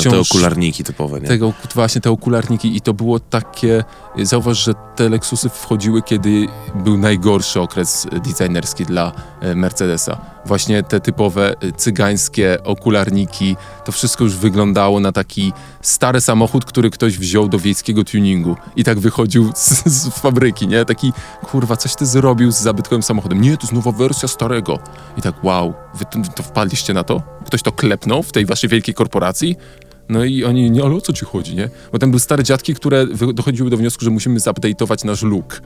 [0.05, 1.29] No te okularniki typowe, nie?
[1.29, 3.85] tego, właśnie te okularniki i to było takie,
[4.23, 10.34] zauważ, że te Lexusy wchodziły, kiedy był najgorszy okres e, designerski dla e, Mercedesa.
[10.47, 15.53] Właśnie te typowe e, cygańskie okularniki, to wszystko już wyglądało na taki
[15.83, 20.85] stary samochód, który ktoś wziął do wiejskiego tuningu i tak wychodził z, z fabryki, nie?
[20.85, 23.41] Taki, kurwa, coś ty zrobił z zabytkowym samochodem.
[23.41, 24.79] Nie, to jest nowa wersja starego.
[25.17, 26.05] I tak, wow, wy
[26.35, 27.23] to wpadliście na to?
[27.47, 29.57] Ktoś to klepnął w tej waszej wielkiej korporacji?
[30.09, 31.69] No i oni, nie, ale o co ci chodzi, nie?
[31.93, 35.63] Bo tam były stare dziadki, które dochodziły do wniosku, że musimy zupdate'ować nasz look.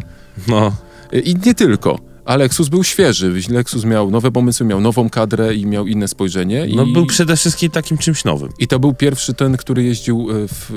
[0.49, 0.73] No,
[1.13, 1.99] I nie tylko.
[2.29, 3.35] A Lexus był świeży.
[3.51, 6.69] Lexus miał nowe pomysły, miał nową kadrę i miał inne spojrzenie.
[6.77, 8.49] no I, był przede wszystkim takim czymś nowym.
[8.59, 10.71] I to był pierwszy ten, który jeździł e, w,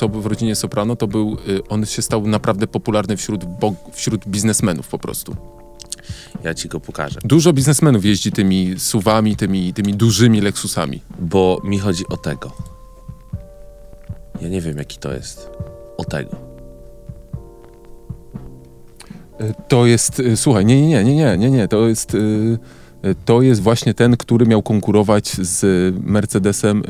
[0.00, 0.96] w, w rodzinie Soprano.
[0.96, 3.44] To był, e, on się stał naprawdę popularny wśród,
[3.92, 5.36] wśród biznesmenów po prostu.
[6.44, 7.20] Ja ci go pokażę.
[7.24, 11.00] Dużo biznesmenów jeździ tymi suwami, tymi, tymi dużymi Lexusami.
[11.18, 12.77] Bo mi chodzi o tego.
[14.42, 15.50] Ja nie wiem, jaki to jest.
[15.96, 16.36] O tego.
[19.40, 23.42] E, To jest, e, słuchaj, nie, nie, nie, nie, nie, nie, to jest, e, to
[23.42, 25.64] jest właśnie ten, który miał konkurować z
[26.04, 26.82] Mercedesem,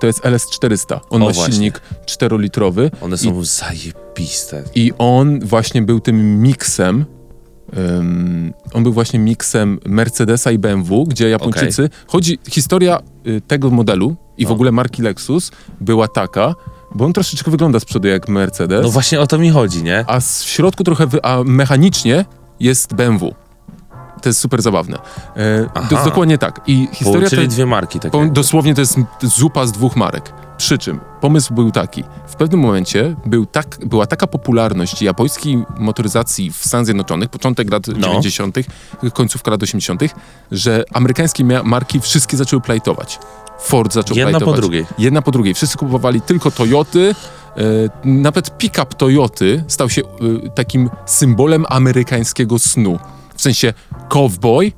[0.00, 1.00] to jest LS400.
[1.10, 1.52] On O, ma właśnie.
[1.54, 4.62] silnik 4-litrowy One są zajebiste.
[4.74, 7.04] i on właśnie był tym miksem,
[7.72, 14.16] em, on był właśnie miksem Mercedesa i BMW, gdzie Japończycy, chodzi, historia y, tego modelu
[14.38, 14.54] i w No.
[14.54, 16.54] ogóle marki Lexus była taka,
[16.96, 20.04] bo on troszeczkę wygląda z przodu jak Mercedes, No właśnie o to mi chodzi, nie?
[20.08, 22.24] a w środku trochę, wy, a mechanicznie
[22.60, 23.34] jest BMW.
[24.22, 24.98] To jest super zabawne.
[25.36, 26.60] E, to jest dokładnie tak.
[26.66, 28.10] I historia tej, dwie marki takie.
[28.10, 30.32] po, dosłownie to jest zupa z dwóch marek.
[30.56, 32.04] Przy czym pomysł był taki.
[32.26, 37.86] W pewnym momencie był tak, była taka popularność japońskiej motoryzacji w Stanach Zjednoczonych, początek lat
[37.86, 38.08] No.
[38.08, 38.56] 90.,
[39.14, 40.02] końcówka lat 80.,
[40.52, 43.18] że amerykańskie marki wszystkie zaczęły plajtować.
[43.58, 44.86] Ford zaczął Jedna po drugiej.
[44.98, 45.54] Jedna po drugiej.
[45.54, 47.14] Wszyscy kupowali tylko Toyoty.
[47.56, 47.62] E,
[48.04, 52.98] nawet pick-up Toyoty stał się e, takim symbolem amerykańskiego snu.
[53.36, 53.72] W sensie
[54.08, 54.72] cowboy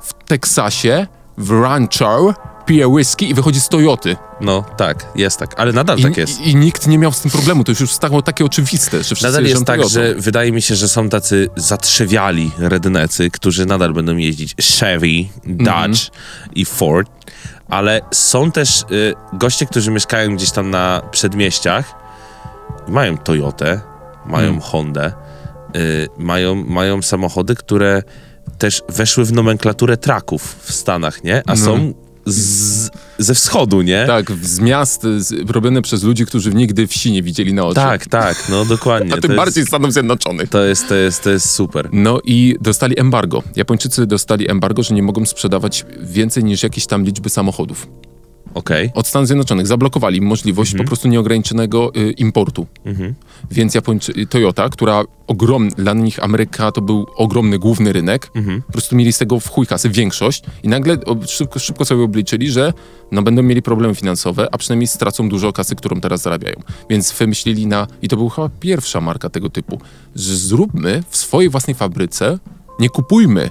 [0.00, 1.06] w Teksasie,
[1.38, 2.34] w rancho,
[2.66, 4.16] pije whisky i wychodzi z Toyoty.
[4.40, 5.60] No tak, jest tak.
[5.60, 6.40] Ale nadal I, tak jest.
[6.40, 7.64] I, I nikt nie miał z tym problemu.
[7.64, 10.88] To już stało takie oczywiste, że wszyscy Nadal jest tak, że wydaje mi się, że
[10.88, 15.06] są tacy zatrzewiali rednecy, którzy nadal będą jeździć Chevy,
[15.46, 15.96] Dodge Mhm.
[16.54, 17.10] i Ford,
[17.68, 21.94] ale są też y, goście, którzy mieszkają gdzieś tam na przedmieściach
[22.88, 23.80] i mają Toyotę,
[24.26, 24.60] mają Mm.
[24.60, 25.12] Hondę,
[25.76, 28.02] y, mają, mają samochody, które
[28.58, 31.42] też weszły w nomenklaturę traków w Stanach, nie?
[31.46, 31.56] A No.
[31.56, 31.92] są
[32.26, 34.04] z, ze wschodu, nie?
[34.06, 37.74] Tak, z miast z, robione przez ludzi, którzy nigdy wsi nie widzieli na oczy.
[37.74, 39.12] tak, tak, no dokładnie.
[39.12, 40.48] A To tym jest- bardziej Stanów Zjednoczonych.
[40.48, 41.88] To jest, to jest, to jest super.
[41.92, 43.42] No i dostali embargo.
[43.56, 47.86] Japończycy dostali embargo, że nie mogą sprzedawać więcej niż jakieś tam liczby samochodów.
[48.54, 48.90] Okej.
[48.94, 49.66] od Stanów Zjednoczonych.
[49.66, 50.84] Zablokowali możliwość Mhm.
[50.84, 52.66] po prostu nieograniczonego y, importu.
[53.50, 58.62] Więc Japończy, y, Toyota, która ogromny, dla nich Ameryka to był ogromny, główny rynek, Mhm.
[58.62, 62.50] po prostu mieli z tego w chuj kasy większość i nagle szybko, szybko sobie obliczyli,
[62.50, 62.72] że
[63.12, 66.56] no, będą mieli problemy finansowe, a przynajmniej stracą dużo kasy, którą teraz zarabiają.
[66.90, 69.80] Więc wymyślili na, i to była chyba pierwsza marka tego typu,
[70.16, 72.38] że zróbmy w swojej własnej fabryce,
[72.80, 73.50] nie kupujmy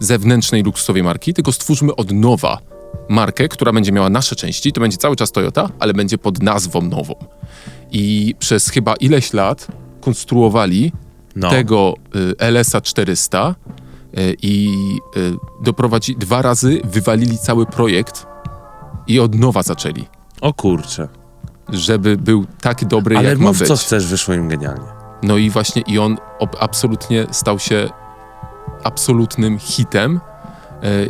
[0.00, 2.58] zewnętrznej luksusowej marki, tylko stwórzmy od nowa
[3.08, 6.82] markę, która będzie miała nasze części, to będzie cały czas Toyota, ale będzie pod nazwą
[6.82, 7.14] nową.
[7.92, 9.66] I przez chyba ileś lat
[10.00, 10.92] konstruowali
[11.36, 11.50] No.
[11.50, 13.54] tego y, LS-a 400
[14.18, 14.68] y, i
[15.16, 18.26] y, doprowadzi dwa razy wywalili cały projekt
[19.06, 20.04] i od nowa zaczęli,
[20.40, 21.08] O kurczę.
[21.68, 23.68] żeby był tak dobry, Ale jak ma mów być.
[23.68, 24.84] co chcesz, wyszło im genialnie.
[25.22, 26.16] No i właśnie i on
[26.60, 27.88] absolutnie stał się
[28.84, 30.20] absolutnym hitem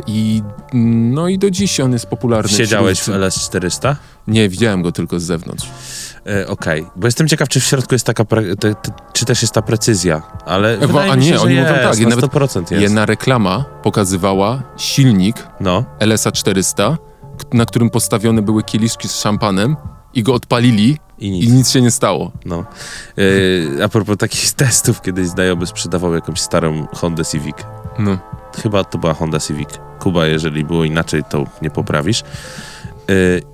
[0.07, 0.41] i
[0.73, 2.49] no i do dziś on jest popularny.
[2.57, 3.95] Siedziałeś w wśród- LS400?
[4.27, 5.65] Nie, widziałem go tylko z zewnątrz.
[6.27, 8.75] E, Okej, bo jestem ciekaw, czy w środku jest taka, pre-
[9.13, 11.81] czy też jest ta precyzja, ale Bo- wydaje a się, nie, że oni jest, mówią
[11.83, 12.81] tak, na i nawet 100% jest.
[12.83, 16.97] Jedna reklama pokazywała silnik No, LS-a 400,
[17.37, 19.75] k- na którym postawione były kieliszki z szampanem
[20.13, 21.43] i go odpalili i nic.
[21.45, 22.31] i nic się nie stało.
[22.45, 22.65] No.
[23.79, 27.55] E, a propos takich testów, kiedyś znajomy sprzedawał jakąś starą Honda Civic.
[27.99, 28.17] No.
[28.61, 29.69] Chyba to była Honda Civic.
[29.99, 32.21] Kuba, jeżeli było inaczej, to nie poprawisz.
[32.21, 32.23] E,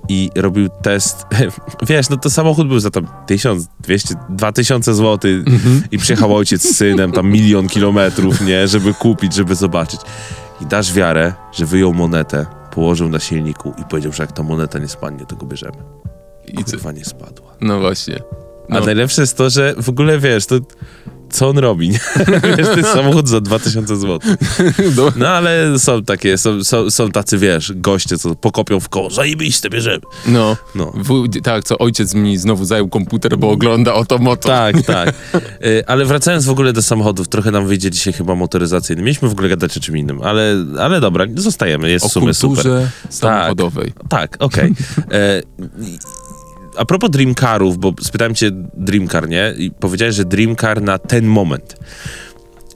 [0.09, 1.25] I robił test.
[1.89, 5.31] Wiesz, no to samochód był za tam 1200, 2000 zł
[5.91, 10.01] i przyjechał ojciec z synem tam milion kilometrów, nie, żeby kupić, żeby zobaczyć.
[10.61, 14.79] I dasz wiarę, że wyjął monetę, położył na silniku i powiedział, że jak ta moneta
[14.79, 15.77] nie spadnie, to go bierzemy.
[16.47, 16.63] I?
[16.63, 17.47] Kurwa nie spadła.
[17.61, 18.19] No właśnie.
[18.69, 18.85] A No.
[18.85, 20.55] najlepsze jest to, że w ogóle wiesz, to
[21.31, 21.91] co on robi?
[22.57, 24.19] wiesz, to jest samochód za 2000 zł.
[25.15, 25.27] No.
[25.27, 30.01] Ale są takie, są, są, są tacy, wiesz, goście, co pokopią w koło, zajebiste, bierzemy.
[30.27, 30.57] No.
[30.75, 30.93] No.
[30.95, 34.47] W, tak, co ojciec mi znowu zajął komputer, bo ogląda oto moto.
[34.47, 35.13] Tak, tak.
[35.65, 39.01] Y, ale wracając w ogóle do samochodów, trochę nam wyjdzie dzisiaj chyba motoryzacyjny.
[39.03, 42.33] Mieliśmy w ogóle gadać o czym innym, ale, ale dobra, zostajemy, jest O w sumie
[42.33, 42.55] super.
[42.63, 43.93] kulturze samochodowej.
[44.09, 44.73] Tak, okej.
[45.11, 45.41] E,
[45.81, 45.99] i-
[46.79, 49.53] A propos Dreamcarów, bo spytałem cię Dreamcar, nie?
[49.57, 51.75] I powiedziałeś, że Dreamcar na ten moment.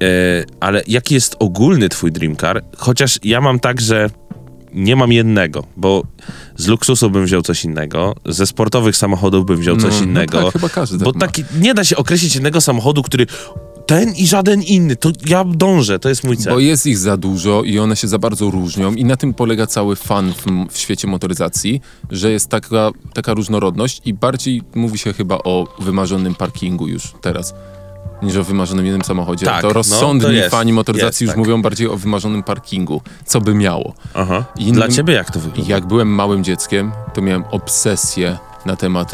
[0.04, 0.06] E,
[0.60, 2.63] ale jaki jest ogólny twój Dreamcar?
[2.78, 4.10] Chociaż ja mam tak, że
[4.74, 6.04] nie mam jednego, bo
[6.56, 10.44] z luksusu bym wziął coś innego, ze sportowych samochodów bym wziął coś No, no innego.
[10.44, 11.20] tak, chyba każdy tak bo ma.
[11.20, 13.28] taki, nie da się określić jednego samochodu, który
[13.86, 16.54] ten i żaden inny, to ja dążę, to jest mój cel.
[16.54, 19.67] Bo jest ich za dużo i one się za bardzo różnią i na tym polega
[19.67, 25.13] cały fan w, w świecie motoryzacji, że jest taka, taka różnorodność i bardziej mówi się
[25.13, 27.54] chyba o wymarzonym parkingu już teraz
[28.22, 29.46] niż o wymarzonym jednym samochodzie.
[29.46, 31.38] Tak, to no, rozsądni to jest, fani motoryzacji jest, już tak.
[31.38, 33.93] mówią bardziej o wymarzonym parkingu, co by miało.
[34.13, 34.46] Aha.
[34.58, 35.74] Innym- Dla ciebie jak to wygląda?
[35.74, 39.12] Jak byłem małym dzieckiem, to miałem obsesję na temat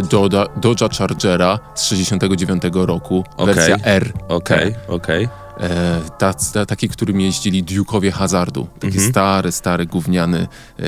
[0.62, 3.56] Dodge'a Chargera z 69 roku, Okej.
[3.56, 4.14] wersja R.
[4.28, 5.30] Okej, okej.
[5.60, 8.68] E, ta, ta, taki, którym jeździli Duke'owie Hazardu.
[8.80, 10.48] Taki stary, stary, gówniany
[10.80, 10.84] e,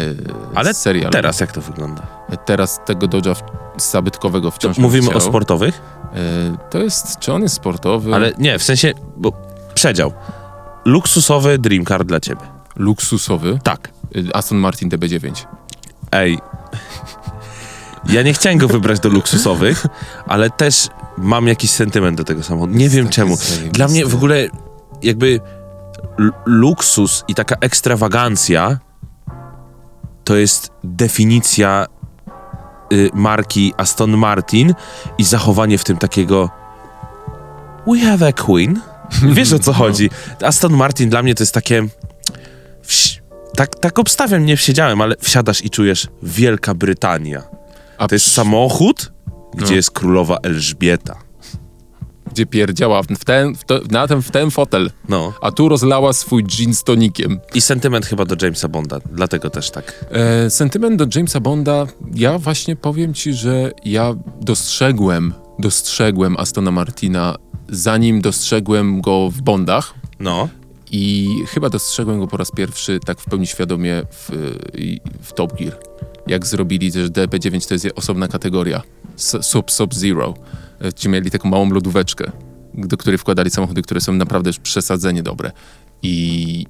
[0.55, 1.11] Ale serial.
[1.11, 2.01] teraz jak to wygląda?
[2.45, 3.35] Teraz tego Dodge'a
[3.77, 5.17] zabytkowego wciąż bym Mówimy chciał.
[5.17, 5.81] o sportowych,
[6.13, 8.15] E, to jest, czy on jest sportowy?
[8.15, 9.33] ale nie, w sensie, bo
[9.73, 10.13] przedział.
[10.85, 12.41] Luksusowy dream car dla ciebie.
[12.75, 13.59] Luksusowy.
[13.63, 13.89] Tak.
[14.31, 15.45] E, Aston Martin DB9.
[16.11, 16.37] Ej.
[18.09, 19.85] Ja nie chciałem go wybrać do luksusowych,
[20.27, 20.87] ale też
[21.17, 22.73] mam jakiś sentyment do tego samochodu.
[22.73, 23.37] Nie wiem czemu.
[23.71, 24.47] Dla mnie w ogóle
[25.03, 25.39] jakby
[26.45, 28.79] luksus i taka ekstrawagancja
[30.23, 31.85] to jest definicja
[32.93, 34.73] y, marki Aston Martin
[35.17, 36.49] i zachowanie w tym takiego
[37.87, 38.81] we have a queen.
[39.35, 40.09] Wiesz o co chodzi?
[40.41, 41.87] Aston Martin dla mnie to jest takie
[43.55, 47.60] tak, tak obstawiam, nie wsiedziałem, ale wsiadasz i czujesz Wielka Brytania.
[48.01, 49.11] A To jest samochód,
[49.55, 49.75] gdzie No.
[49.75, 51.15] jest królowa Elżbieta.
[52.31, 54.91] Gdzie pierdziała w ten, w na ten, w ten fotel.
[55.09, 55.33] No.
[55.41, 57.39] A tu rozlała swój gin z tonikiem.
[57.53, 60.05] I sentyment chyba do Jamesa Bonda, dlatego też tak.
[60.11, 67.35] E, sentyment do Jamesa Bonda, ja właśnie powiem ci, że ja dostrzegłem, dostrzegłem Astona Martina,
[67.69, 70.49] zanim dostrzegłem go w Bondach No.
[70.91, 74.29] i chyba dostrzegłem go po raz pierwszy tak w pełni świadomie w,
[75.21, 75.77] w Top Gear.
[76.31, 78.81] Jak zrobili, że DB9 to jest osobna kategoria,
[79.15, 80.33] S- Sub Sub Zero,
[80.79, 82.31] e, gdzie mieli taką małą lodóweczkę,
[82.73, 85.51] do której wkładali samochody, które są naprawdę już przesadzenie dobre.
[86.03, 86.65] I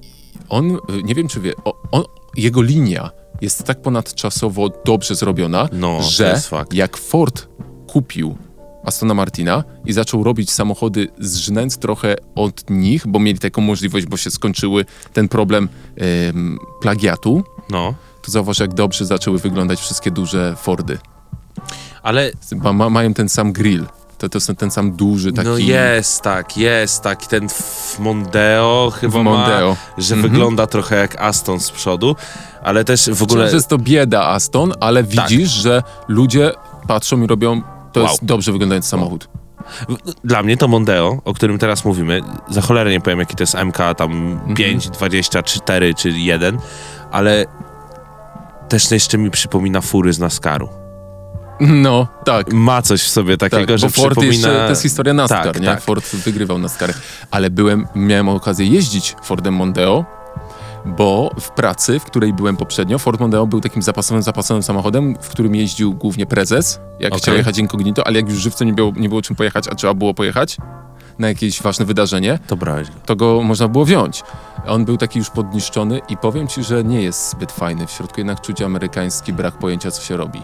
[0.48, 1.52] on, y, nie wiem czy wie,
[1.90, 2.02] on,
[2.36, 6.24] jego linia jest tak ponadczasowo dobrze zrobiona, No, że
[6.72, 7.48] jak Ford
[7.86, 8.36] kupił
[8.84, 14.16] Astona Martina i zaczął robić samochody zżynając trochę od nich, bo mieli taką możliwość, bo
[14.16, 17.94] się skończyły ten problem em, plagiatu, No.
[18.22, 20.98] To zauważ, jak dobrze zaczęły wyglądać wszystkie duże Fordy.
[22.02, 23.86] Ale Ma, ma, mają ten sam grill.
[24.18, 25.48] To, to jest ten sam duży taki...
[25.48, 27.26] no jest tak, jest tak.
[27.26, 29.68] Ten w Mondeo chyba W Mondeo.
[29.70, 30.32] ma, że Mhm.
[30.32, 32.16] wygląda trochę jak Aston z przodu,
[32.62, 33.48] ale też w ogóle...
[33.50, 36.52] Że jest to bieda Aston, ale widzisz, że ludzie
[36.88, 37.62] patrzą i robią...
[37.92, 38.08] To Wow.
[38.08, 39.28] jest dobrze wyglądający samochód.
[40.24, 43.54] Dla mnie to Mondeo, o którym teraz mówimy, za cholerę nie powiem jaki to jest
[43.64, 44.54] MK, tam Mhm.
[44.56, 46.58] 5, 20, 4 czy 1,
[47.10, 47.46] ale
[48.72, 50.68] też jeszcze mi przypomina fury z NASCARu.
[51.60, 52.52] No, tak.
[52.52, 54.32] Ma coś w sobie takiego, tak, że Ford przypomina...
[54.32, 55.66] jeszcze, to jest historia NASCAR, Tak, nie?
[55.66, 55.80] tak.
[55.80, 56.94] Ford wygrywał NASCAR.
[57.30, 60.04] Ale byłem, miałem okazję jeździć Fordem Mondeo,
[60.84, 65.28] bo w pracy, w której byłem poprzednio, Ford Mondeo był takim zapasowym, zapasowym samochodem, w
[65.28, 67.22] którym jeździł głównie prezes, jak Okej.
[67.22, 69.94] chciał jechać incognito, ale jak już żywcem nie było, nie było czym pojechać, a trzeba
[69.94, 70.56] było pojechać
[71.18, 74.22] na jakieś ważne wydarzenie, To brałeś to go można było wziąć.
[74.66, 77.86] On był taki już podniszczony i powiem ci, że nie jest zbyt fajny.
[77.86, 80.38] W środku jednak czuć amerykański brak pojęcia, co się robi.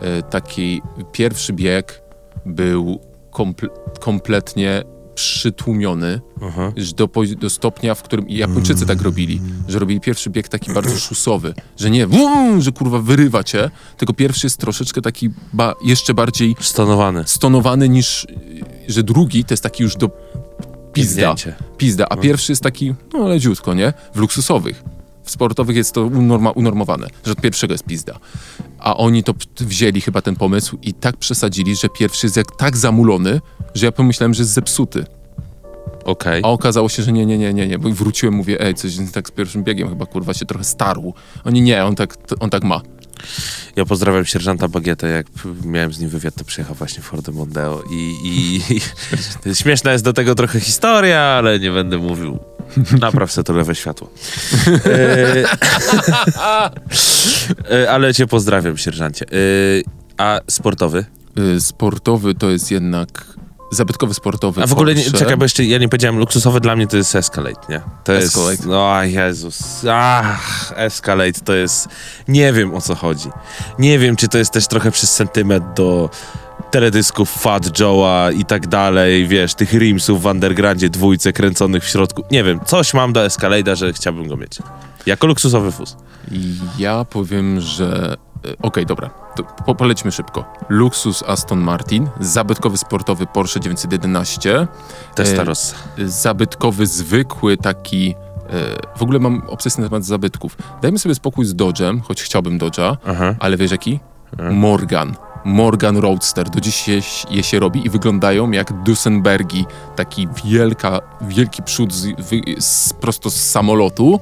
[0.00, 2.02] E, Taki pierwszy bieg
[2.46, 3.68] był komple
[4.00, 4.82] kompletnie
[5.14, 6.72] przytłumiony, Aha.
[6.96, 10.96] do, do stopnia, w którym i Japończycy tak robili, że robili pierwszy bieg taki bardzo
[10.98, 16.14] szusowy, że nie, wum, że kurwa wyrywa cię, tylko pierwszy jest troszeczkę taki ba jeszcze
[16.14, 17.22] bardziej Stonowany.
[17.26, 18.26] stonowany niż,
[18.88, 20.10] że drugi to jest taki już do
[20.92, 21.34] pizda,
[21.76, 23.92] pizda, a pierwszy jest taki, no leciutko, nie?
[24.14, 24.82] W luksusowych.
[25.24, 28.18] W sportowych jest to unorma, unormowane, że od pierwszego jest pizda.
[28.78, 32.76] A oni to wzięli chyba ten pomysł i tak przesadzili, że pierwszy jest jak tak
[32.76, 33.40] zamulony,
[33.74, 35.04] że ja pomyślałem, że jest zepsuty.
[36.04, 36.42] Okej.
[36.44, 37.78] A okazało się, że nie, nie, nie, nie, nie.
[37.78, 41.14] Bo wróciłem, mówię, ej, coś tak z pierwszym biegiem, chyba kurwa się trochę starł.
[41.44, 42.80] Oni nie, on tak, on tak ma.
[43.76, 45.26] Ja pozdrawiam sierżanta Bagietę, jak
[45.64, 48.60] miałem z nim wywiad, to przyjechał właśnie Fordem Mondeo i, i,
[49.50, 52.38] i śmieszna jest do tego trochę historia, ale nie będę mówił.
[53.00, 54.10] Napraw se to lewe światło.
[54.86, 55.44] E,
[57.82, 59.26] e, ale cię pozdrawiam, sierżancie.
[59.26, 59.32] E,
[60.16, 61.04] a sportowy?
[61.38, 63.26] Y, Sportowy to jest jednak,
[63.72, 66.86] zabytkowy sportowy A w ogóle, nie, czekaj, bo jeszcze ja nie powiedziałem, luksusowy dla mnie
[66.86, 67.80] to jest Escalade, nie?
[68.04, 68.50] To Escalade.
[68.52, 71.88] jest, no Jezus, ach, Escalade to jest,
[72.28, 73.28] nie wiem o co chodzi.
[73.78, 76.10] Nie wiem, czy to jest też trochę przez sentyment do
[76.70, 82.22] teledysków Fat Joe'a i tak dalej, wiesz, tych rimsów w undergroundzie dwójce kręconych w środku.
[82.30, 84.58] Nie wiem, coś mam do Escalade'a, że chciałbym go mieć.
[85.06, 85.96] Jako luksusowy fus.
[86.78, 88.16] Ja powiem, że.
[88.44, 90.44] E, Okej, dobra, to po, polećmy szybko.
[90.68, 94.66] Luksus Aston Martin, zabytkowy sportowy Porsche 911,
[95.14, 95.76] Testarossa.
[95.98, 98.14] zabytkowy zwykły taki.
[98.50, 100.56] e, W ogóle mam obsesję na temat zabytków.
[100.82, 103.34] Dajmy sobie spokój z Dodge'em, choć chciałbym Dodge'a, Aha.
[103.38, 104.00] ale wiesz jaki?
[104.50, 105.14] Morgan.
[105.44, 106.50] Morgan Roadster.
[106.50, 107.00] Do dziś je,
[107.30, 109.66] je się robi i wyglądają jak Duesenbergi.
[109.96, 114.20] Taki wielka, wielki przód z, wy, z, prosto z samolotu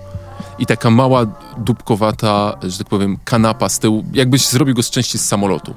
[0.61, 1.27] i taka mała,
[1.59, 4.05] dupkowata, że tak powiem, kanapa z tyłu.
[4.13, 5.75] Jakbyś zrobił go z części z samolotu.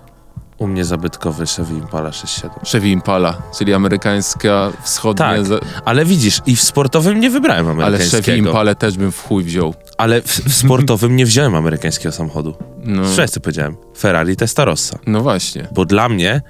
[0.57, 2.65] U mnie zabytkowy Chevy Impala 67.
[2.71, 5.25] Chevy Impala, czyli amerykańska, wschodnia...
[5.25, 8.23] Tak, za- ale widzisz, i w sportowym nie wybrałem ale amerykańskiego.
[8.25, 9.73] Chevy Impale też bym w chuj wziął.
[9.97, 12.55] Ale w, w sportowym nie wziąłem amerykańskiego samochodu.
[12.83, 13.77] No, Słyszałeś, co powiedziałem?
[13.97, 14.99] Ferrari Testarossa.
[15.07, 15.67] no właśnie.
[15.71, 16.41] Bo dla mnie...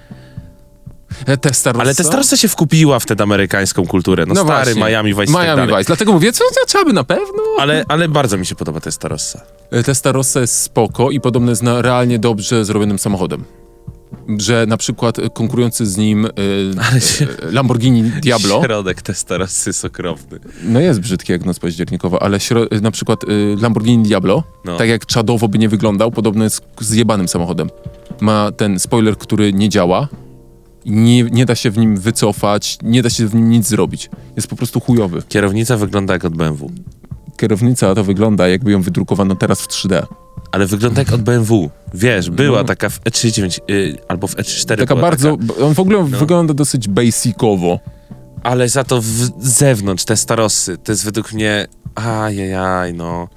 [1.25, 1.81] E, Testarossa?
[1.81, 4.25] Ale Testarossa się wkupiła w tę amerykańską kulturę.
[4.27, 4.81] No, stary, właśnie.
[4.81, 5.75] Miami Vice tak Miami dalej.
[5.75, 5.87] Vice.
[5.87, 7.43] Dlatego mówię, co, co trzeba by na pewno?
[7.59, 9.41] Ale, ale bardzo mi się podoba Testarossa.
[9.71, 13.43] E, Testarossa jest spoko i podobno jest na realnie dobrze zrobionym samochodem.
[14.39, 16.25] Że na przykład konkurujący z nim
[16.95, 20.39] e, się- Lamborghini Diablo, Środek Testarossy jest okropny.
[20.63, 23.27] no jest brzydki jak noc październikowa, ale śro- na przykład e,
[23.61, 24.77] Lamborghini Diablo, No.
[24.77, 27.69] tak jak czadowo by nie wyglądał, podobno jest zjebanym samochodem.
[28.21, 30.07] Ma ten spoiler, który nie działa,
[30.85, 34.09] nie, nie da się w nim wycofać, nie da się w nim nic zrobić.
[34.35, 35.21] Jest po prostu chujowy.
[35.29, 36.71] Kierownica wygląda jak od BMW.
[37.37, 40.03] Kierownica to wygląda jakby ją wydrukowano teraz w 3D.
[40.51, 41.69] Ale wygląda jak od BMW.
[41.93, 42.63] Wiesz, była No.
[42.63, 46.17] taka w E39 y, albo w E34 Taka bardzo, on w ogóle No.
[46.19, 47.79] wygląda dosyć basicowo.
[48.43, 51.67] Ale za to w z zewnątrz te starosy, to jest według mnie.
[51.95, 53.27] Ajajaj, no.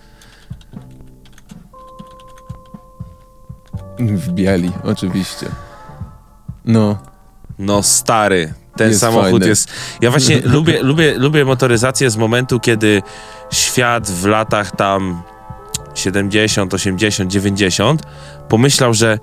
[3.99, 5.47] W bieli, oczywiście.
[6.65, 6.99] No,
[7.59, 9.49] No stary, ten Jest samochód fajny.
[9.49, 9.69] jest.
[10.01, 13.03] Ja właśnie lubię, lubię, lubię motoryzację z momentu, kiedy
[13.53, 15.23] świat w latach tam
[15.95, 18.03] 70, 80, 90
[18.49, 19.19] pomyślał, że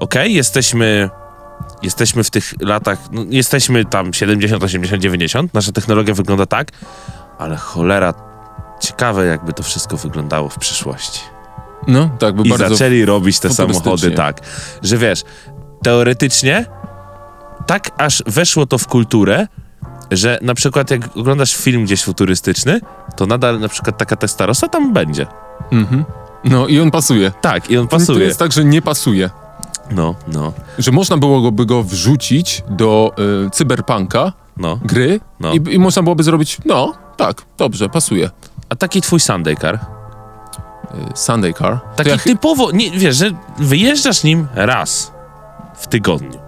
[0.00, 1.10] okej, jesteśmy.
[1.82, 6.68] Jesteśmy w tych latach, no, jesteśmy tam 70, 80, 90, nasza technologia wygląda tak,
[7.38, 8.14] ale cholera,
[8.80, 11.20] ciekawe jakby to wszystko wyglądało w przyszłości.
[11.86, 12.68] no tak, by I bardzo...
[12.68, 14.40] zaczęli robić te samochody tak,
[14.82, 15.22] że wiesz,
[15.82, 16.66] teoretycznie
[17.66, 19.46] tak aż weszło to w kulturę,
[20.10, 22.80] że na przykład jak oglądasz film gdzieś futurystyczny,
[23.16, 25.26] to nadal na przykład taka Testarossa tam będzie.
[25.72, 26.04] Mhm.
[26.44, 27.32] No i on pasuje.
[27.40, 28.24] Tak, i on To pasuje.
[28.26, 29.30] jest tak, że nie pasuje.
[29.90, 33.12] No, no, Że można byłoby go wrzucić do
[33.46, 34.78] y, cyberpunka, no.
[34.84, 35.52] gry No.
[35.52, 38.30] i, i można byłoby zrobić, no, tak, dobrze, pasuje.
[38.68, 39.74] A taki twój Sunday car?
[39.74, 39.78] Y,
[41.14, 41.80] Sunday Car.
[41.80, 45.12] To Taki ja, typowo, nie, wiesz, że wyjeżdżasz nim raz
[45.76, 46.43] w tygodniu.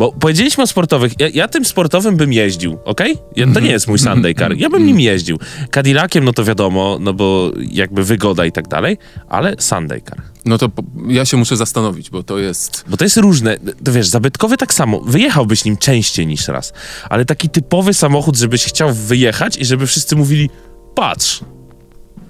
[0.00, 1.12] Bo powiedzieliśmy o sportowych.
[1.18, 3.16] Ja, ja tym sportowym bym jeździł, okej?
[3.36, 4.56] Ja, to nie jest mój Sunday car.
[4.56, 5.38] Ja bym nim jeździł.
[5.70, 8.98] Cadillaciem, no to wiadomo, no bo jakby wygoda i tak dalej,
[9.28, 10.22] ale Sunday car.
[10.44, 10.70] no to
[11.08, 12.84] ja się muszę zastanowić, bo to jest...
[12.88, 13.56] Bo to jest różne.
[13.84, 15.00] To wiesz, zabytkowy tak samo.
[15.00, 16.72] Wyjechałbyś nim częściej niż raz.
[17.08, 20.50] Ale taki typowy samochód, żebyś chciał wyjechać i żeby wszyscy mówili,
[20.94, 21.40] patrz,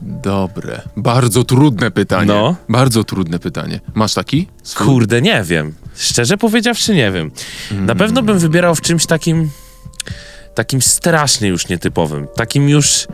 [0.03, 0.83] Dobre.
[0.97, 2.27] Bardzo trudne pytanie.
[2.27, 2.57] No.
[2.69, 3.81] Bardzo trudne pytanie.
[3.95, 4.47] Masz taki?
[4.63, 4.87] Swój?
[4.87, 5.75] Kurde, nie wiem.
[6.01, 7.31] Szczerze powiedziawszy, nie wiem.
[7.71, 9.51] Na pewno bym wybierał w czymś takim.
[10.55, 12.27] takim strasznie już nietypowym.
[12.35, 13.07] Takim już.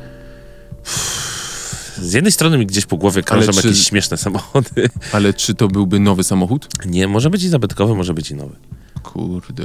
[1.99, 4.89] Z jednej strony mi gdzieś po głowie krążą czy- jakieś śmieszne samochody.
[5.13, 6.69] Ale czy to byłby nowy samochód?
[6.87, 8.57] Nie, może być i zabytkowy, może być i nowy.
[9.03, 9.65] Kurde.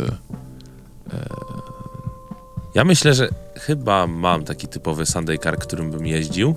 [2.75, 6.55] Ja myślę, że chyba mam taki typowy Sunday car, którym bym jeździł.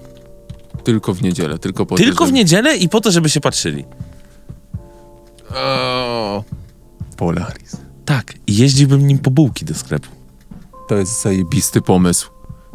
[0.84, 3.84] Tylko w niedzielę, tylko po Tylko w niedzielę i po to, żeby się patrzyli.
[5.56, 6.44] O,
[7.16, 7.76] Polaris.
[8.04, 10.08] Tak, i jeździłbym nim po bułki do sklepu.
[10.88, 12.30] To jest zajebisty pomysł.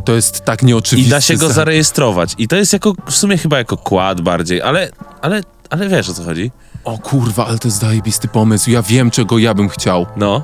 [0.05, 1.09] To jest tak I nieoczywisty.
[1.11, 2.35] da się go za- zarejestrować.
[2.37, 4.89] I to jest jako, w sumie chyba jako kład bardziej, ale,
[5.21, 6.51] ale, ale wiesz o co chodzi.
[6.83, 8.69] O kurwa, ale to jest zajebisty pomysł.
[8.71, 10.05] Ja wiem, czego ja bym chciał.
[10.17, 10.43] No,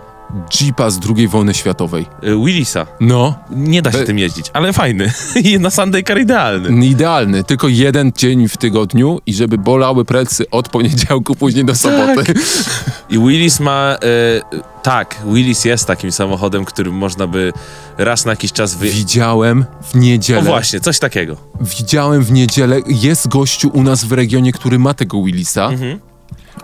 [0.61, 2.05] Jeepa z II wojny światowej.
[2.23, 2.85] y, Willisa.
[2.99, 5.11] No, Nie da się Be- tym jeździć, ale fajny.
[5.59, 6.85] Na Sunday car idealny.
[6.85, 7.43] idealny.
[7.43, 12.33] Tylko jeden dzień w tygodniu i żeby bolały plecy od poniedziałku później do soboty.
[13.09, 13.97] I Willis ma...
[14.03, 17.53] Y, tak, Willis jest takim samochodem, którym można by
[17.97, 18.89] raz na jakiś czas wy...
[18.89, 20.39] Widziałem w niedzielę.
[20.39, 21.37] O właśnie, coś takiego.
[21.61, 22.79] Widziałem w niedzielę.
[22.87, 25.65] Jest gościu u nas w regionie, który ma tego Willisa.
[25.67, 25.99] Mhm.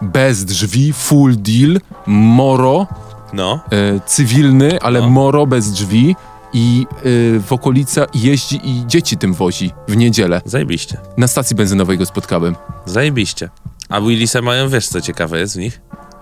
[0.02, 2.88] Bez drzwi, full deal, moro,
[3.34, 3.60] No.
[3.72, 5.10] e, cywilny, ale No.
[5.10, 6.16] moro bez drzwi.
[6.54, 7.04] I e,
[7.40, 10.42] w okolica jeździ i dzieci tym wozi w niedzielę.
[10.46, 10.98] Zajebiście.
[11.18, 12.56] Na stacji benzynowej go spotkałem.
[12.86, 13.50] Zajebiście.
[13.90, 15.82] A Willise mają, wiesz co ciekawe jest w nich?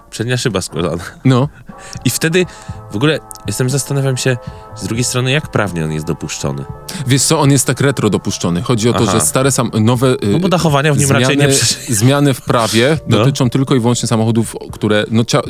[0.09, 1.03] Przednia szyba składana.
[1.25, 1.49] No,
[2.05, 2.45] I wtedy
[2.91, 4.37] w ogóle jestem, zastanawiam się
[4.75, 6.63] z drugiej strony, jak prawnie on jest dopuszczony.
[7.07, 8.61] wiesz co, on jest tak retro dopuszczony.
[8.61, 9.11] Chodzi o to, Aha.
[9.11, 10.07] że stare sam, nowe...
[10.07, 11.47] e, No bo dachowania w nim raczej nie.
[11.89, 13.17] Zmiany w prawie No.
[13.17, 15.41] dotyczą tylko i wyłącznie samochodów, które no, cia,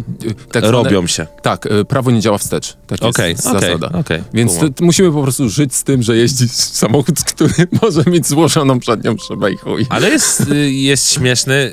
[0.51, 1.27] tak zwane- Robią się.
[1.41, 2.77] Tak, e, prawo nie działa wstecz.
[2.87, 3.89] Tak jest Okej, okej, zasada.
[3.99, 6.49] okej, Więc to, musimy po prostu żyć z tym, że jeździ
[6.83, 9.85] samochód, który może mieć złożoną przednią szybę i chuj.
[9.89, 11.71] Ale jest, y, jest śmieszny.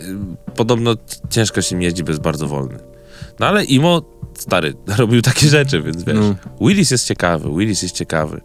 [0.57, 0.95] Podobno
[1.31, 2.79] ciężko się jeździ, bo jest bardzo wolny.
[3.41, 4.03] No ale Imo,
[4.39, 6.17] stary, robił takie rzeczy, więc wiesz.
[6.17, 6.35] No.
[6.67, 8.41] Willis jest ciekawy, Willis jest ciekawy.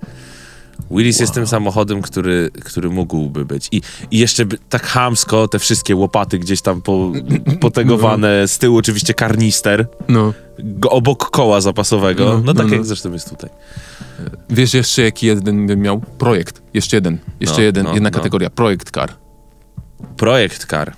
[0.92, 3.68] Willis jest tym samochodem, który, który mógłby być.
[3.72, 3.82] I,
[4.12, 7.12] I jeszcze by, tak chamsko te wszystkie łopaty gdzieś tam po,
[7.60, 10.34] potegowane, z tyłu oczywiście karnister, No.
[10.90, 12.26] obok koła zapasowego.
[12.26, 12.86] No, No, tak no, jak no.
[12.88, 13.50] zresztą jest tutaj.
[14.50, 16.00] Wiesz jeszcze jaki jeden bym miał?
[16.18, 16.62] Projekt.
[16.74, 17.18] Jeszcze jeden.
[17.40, 17.84] Jeszcze No, jeden.
[17.84, 18.18] no, jedna no.
[18.18, 18.50] kategoria.
[18.50, 19.10] Projekt car.
[20.18, 20.94] Projekt car.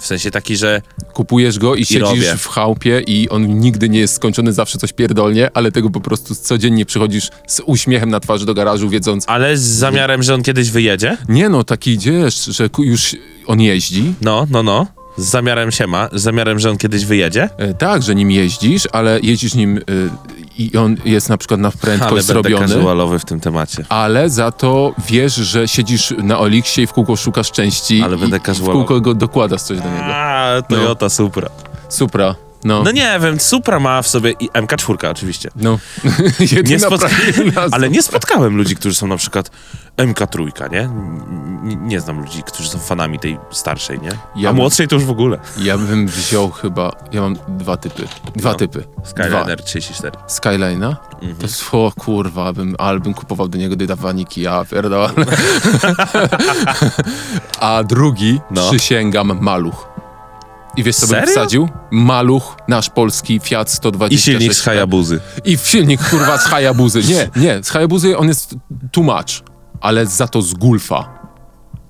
[0.00, 0.82] W sensie taki, że
[1.12, 2.36] Kupujesz go i siedzisz robię.
[2.36, 6.34] w chałupie i on nigdy nie jest skończony, zawsze coś pierdolnie, ale tego po prostu
[6.34, 10.70] codziennie przychodzisz z uśmiechem na twarzy do garażu, wiedząc, ale z zamiarem, że on kiedyś
[10.70, 11.16] wyjedzie.
[11.28, 14.86] nie no, taki idziesz, że już on jeździ, No, no, no.
[15.16, 17.48] Z zamiarem się ma, z zamiarem, że on kiedyś wyjedzie.
[17.58, 19.82] E, Tak, że nim jeździsz, ale jeździsz nim y,
[20.58, 23.84] i on jest na przykład na Ale prędkość będę zrobiony, casualowy w tym temacie.
[23.88, 28.36] ale za to wiesz, że siedzisz na Oliksie i w kółko szukasz części Ale będę
[28.36, 30.04] i w kółko go dokładasz coś do niego.
[30.04, 31.48] A, Toyota Supra.
[31.88, 32.34] Supra,
[32.64, 32.82] no.
[32.82, 35.50] No nie wiem, Supra ma w sobie i MK4 oczywiście.
[35.56, 35.78] No.
[36.66, 39.50] Nie prawilna Ale nie spotkałem ludzi, którzy są na przykład
[39.96, 40.80] MK3, nie?
[40.80, 44.08] N- Nie znam ludzi, którzy są fanami tej starszej, nie?
[44.36, 45.38] Ja A bym- młodszej to już w ogóle.
[45.58, 48.56] Ja bym wziął chyba, ja mam dwa typy, dwa No.
[48.56, 48.84] typy.
[49.04, 50.10] Skyliner 34.
[50.10, 50.26] Dwa.
[50.26, 50.96] Skyline'a?
[51.14, 51.36] Mhm.
[51.36, 55.10] To jest, o kurwa, bym, ale bym kupował do niego dydawaniki, ja pierdolę.
[57.60, 58.70] A drugi, No.
[58.70, 59.88] przysięgam, maluch.
[60.78, 61.26] I wiesz co bym Serio?
[61.32, 61.68] wsadził?
[61.90, 64.28] Maluch, nasz polski Fiat 126.
[64.28, 65.20] I silnik z Hayabuzy.
[65.44, 67.02] I w silnik, kurwa, z Hayabuzy.
[67.02, 68.54] Nie, nie, z Hayabuzy on jest
[68.92, 69.42] too much,
[69.80, 71.18] ale za to z Gulfa.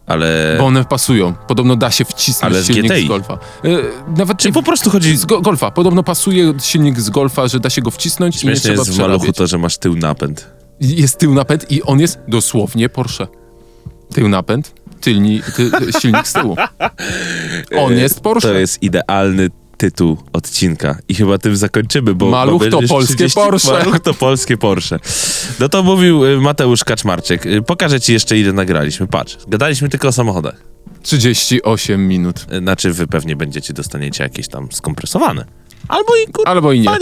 [0.07, 0.55] Ale...
[0.59, 1.34] Bo one pasują.
[1.34, 3.05] Podobno da się wcisnąć Ale z silnik GTI.
[3.05, 3.34] z Golfa.
[3.34, 3.68] E,
[4.16, 5.16] nawet Czy po prostu chodzi...
[5.16, 5.70] z go, Golfa.
[5.70, 8.91] Podobno pasuje silnik z Golfa, że da się go wcisnąć i nie Śmieszne trzeba jest
[8.91, 9.36] w maluchu przerabiać.
[9.36, 10.51] to, że masz tył napęd.
[10.80, 13.26] Jest tył napęd i on jest dosłownie Porsche.
[14.14, 15.70] Tył napęd, tylni, ty,
[16.01, 16.57] silnik z tyłu.
[17.84, 18.49] On jest Porsche.
[18.49, 23.72] To jest idealny tytuł odcinka i chyba tym zakończymy, bo Maluch to polskie Porsche.
[23.72, 24.99] Maluch to polskie Porsche.
[25.61, 27.46] No to mówił y, Mateusz Kaczmarczyk.
[27.46, 29.07] Y, Pokażę ci jeszcze ile nagraliśmy.
[29.07, 30.62] Patrz, gadaliśmy tylko o samochodach.
[31.03, 32.46] 38 minut.
[32.53, 35.44] Y, Znaczy, wy pewnie będziecie, dostaniecie jakieś tam skompresowane.
[35.89, 36.86] Albo i kurwa Albo i nie.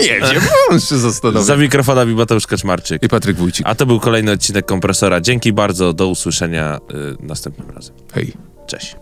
[0.00, 0.06] nie.
[0.06, 1.46] Nie wiem, on się zastanowi.
[1.46, 3.02] Za mikrofonami Mateusz Kaczmarczyk.
[3.02, 3.66] I Patryk Wójcik.
[3.68, 5.20] A to był kolejny odcinek kompresora.
[5.20, 6.78] Dzięki bardzo, do usłyszenia
[7.20, 7.94] y, następnym razem.
[8.14, 8.32] Hej.
[8.66, 8.96] Cześć.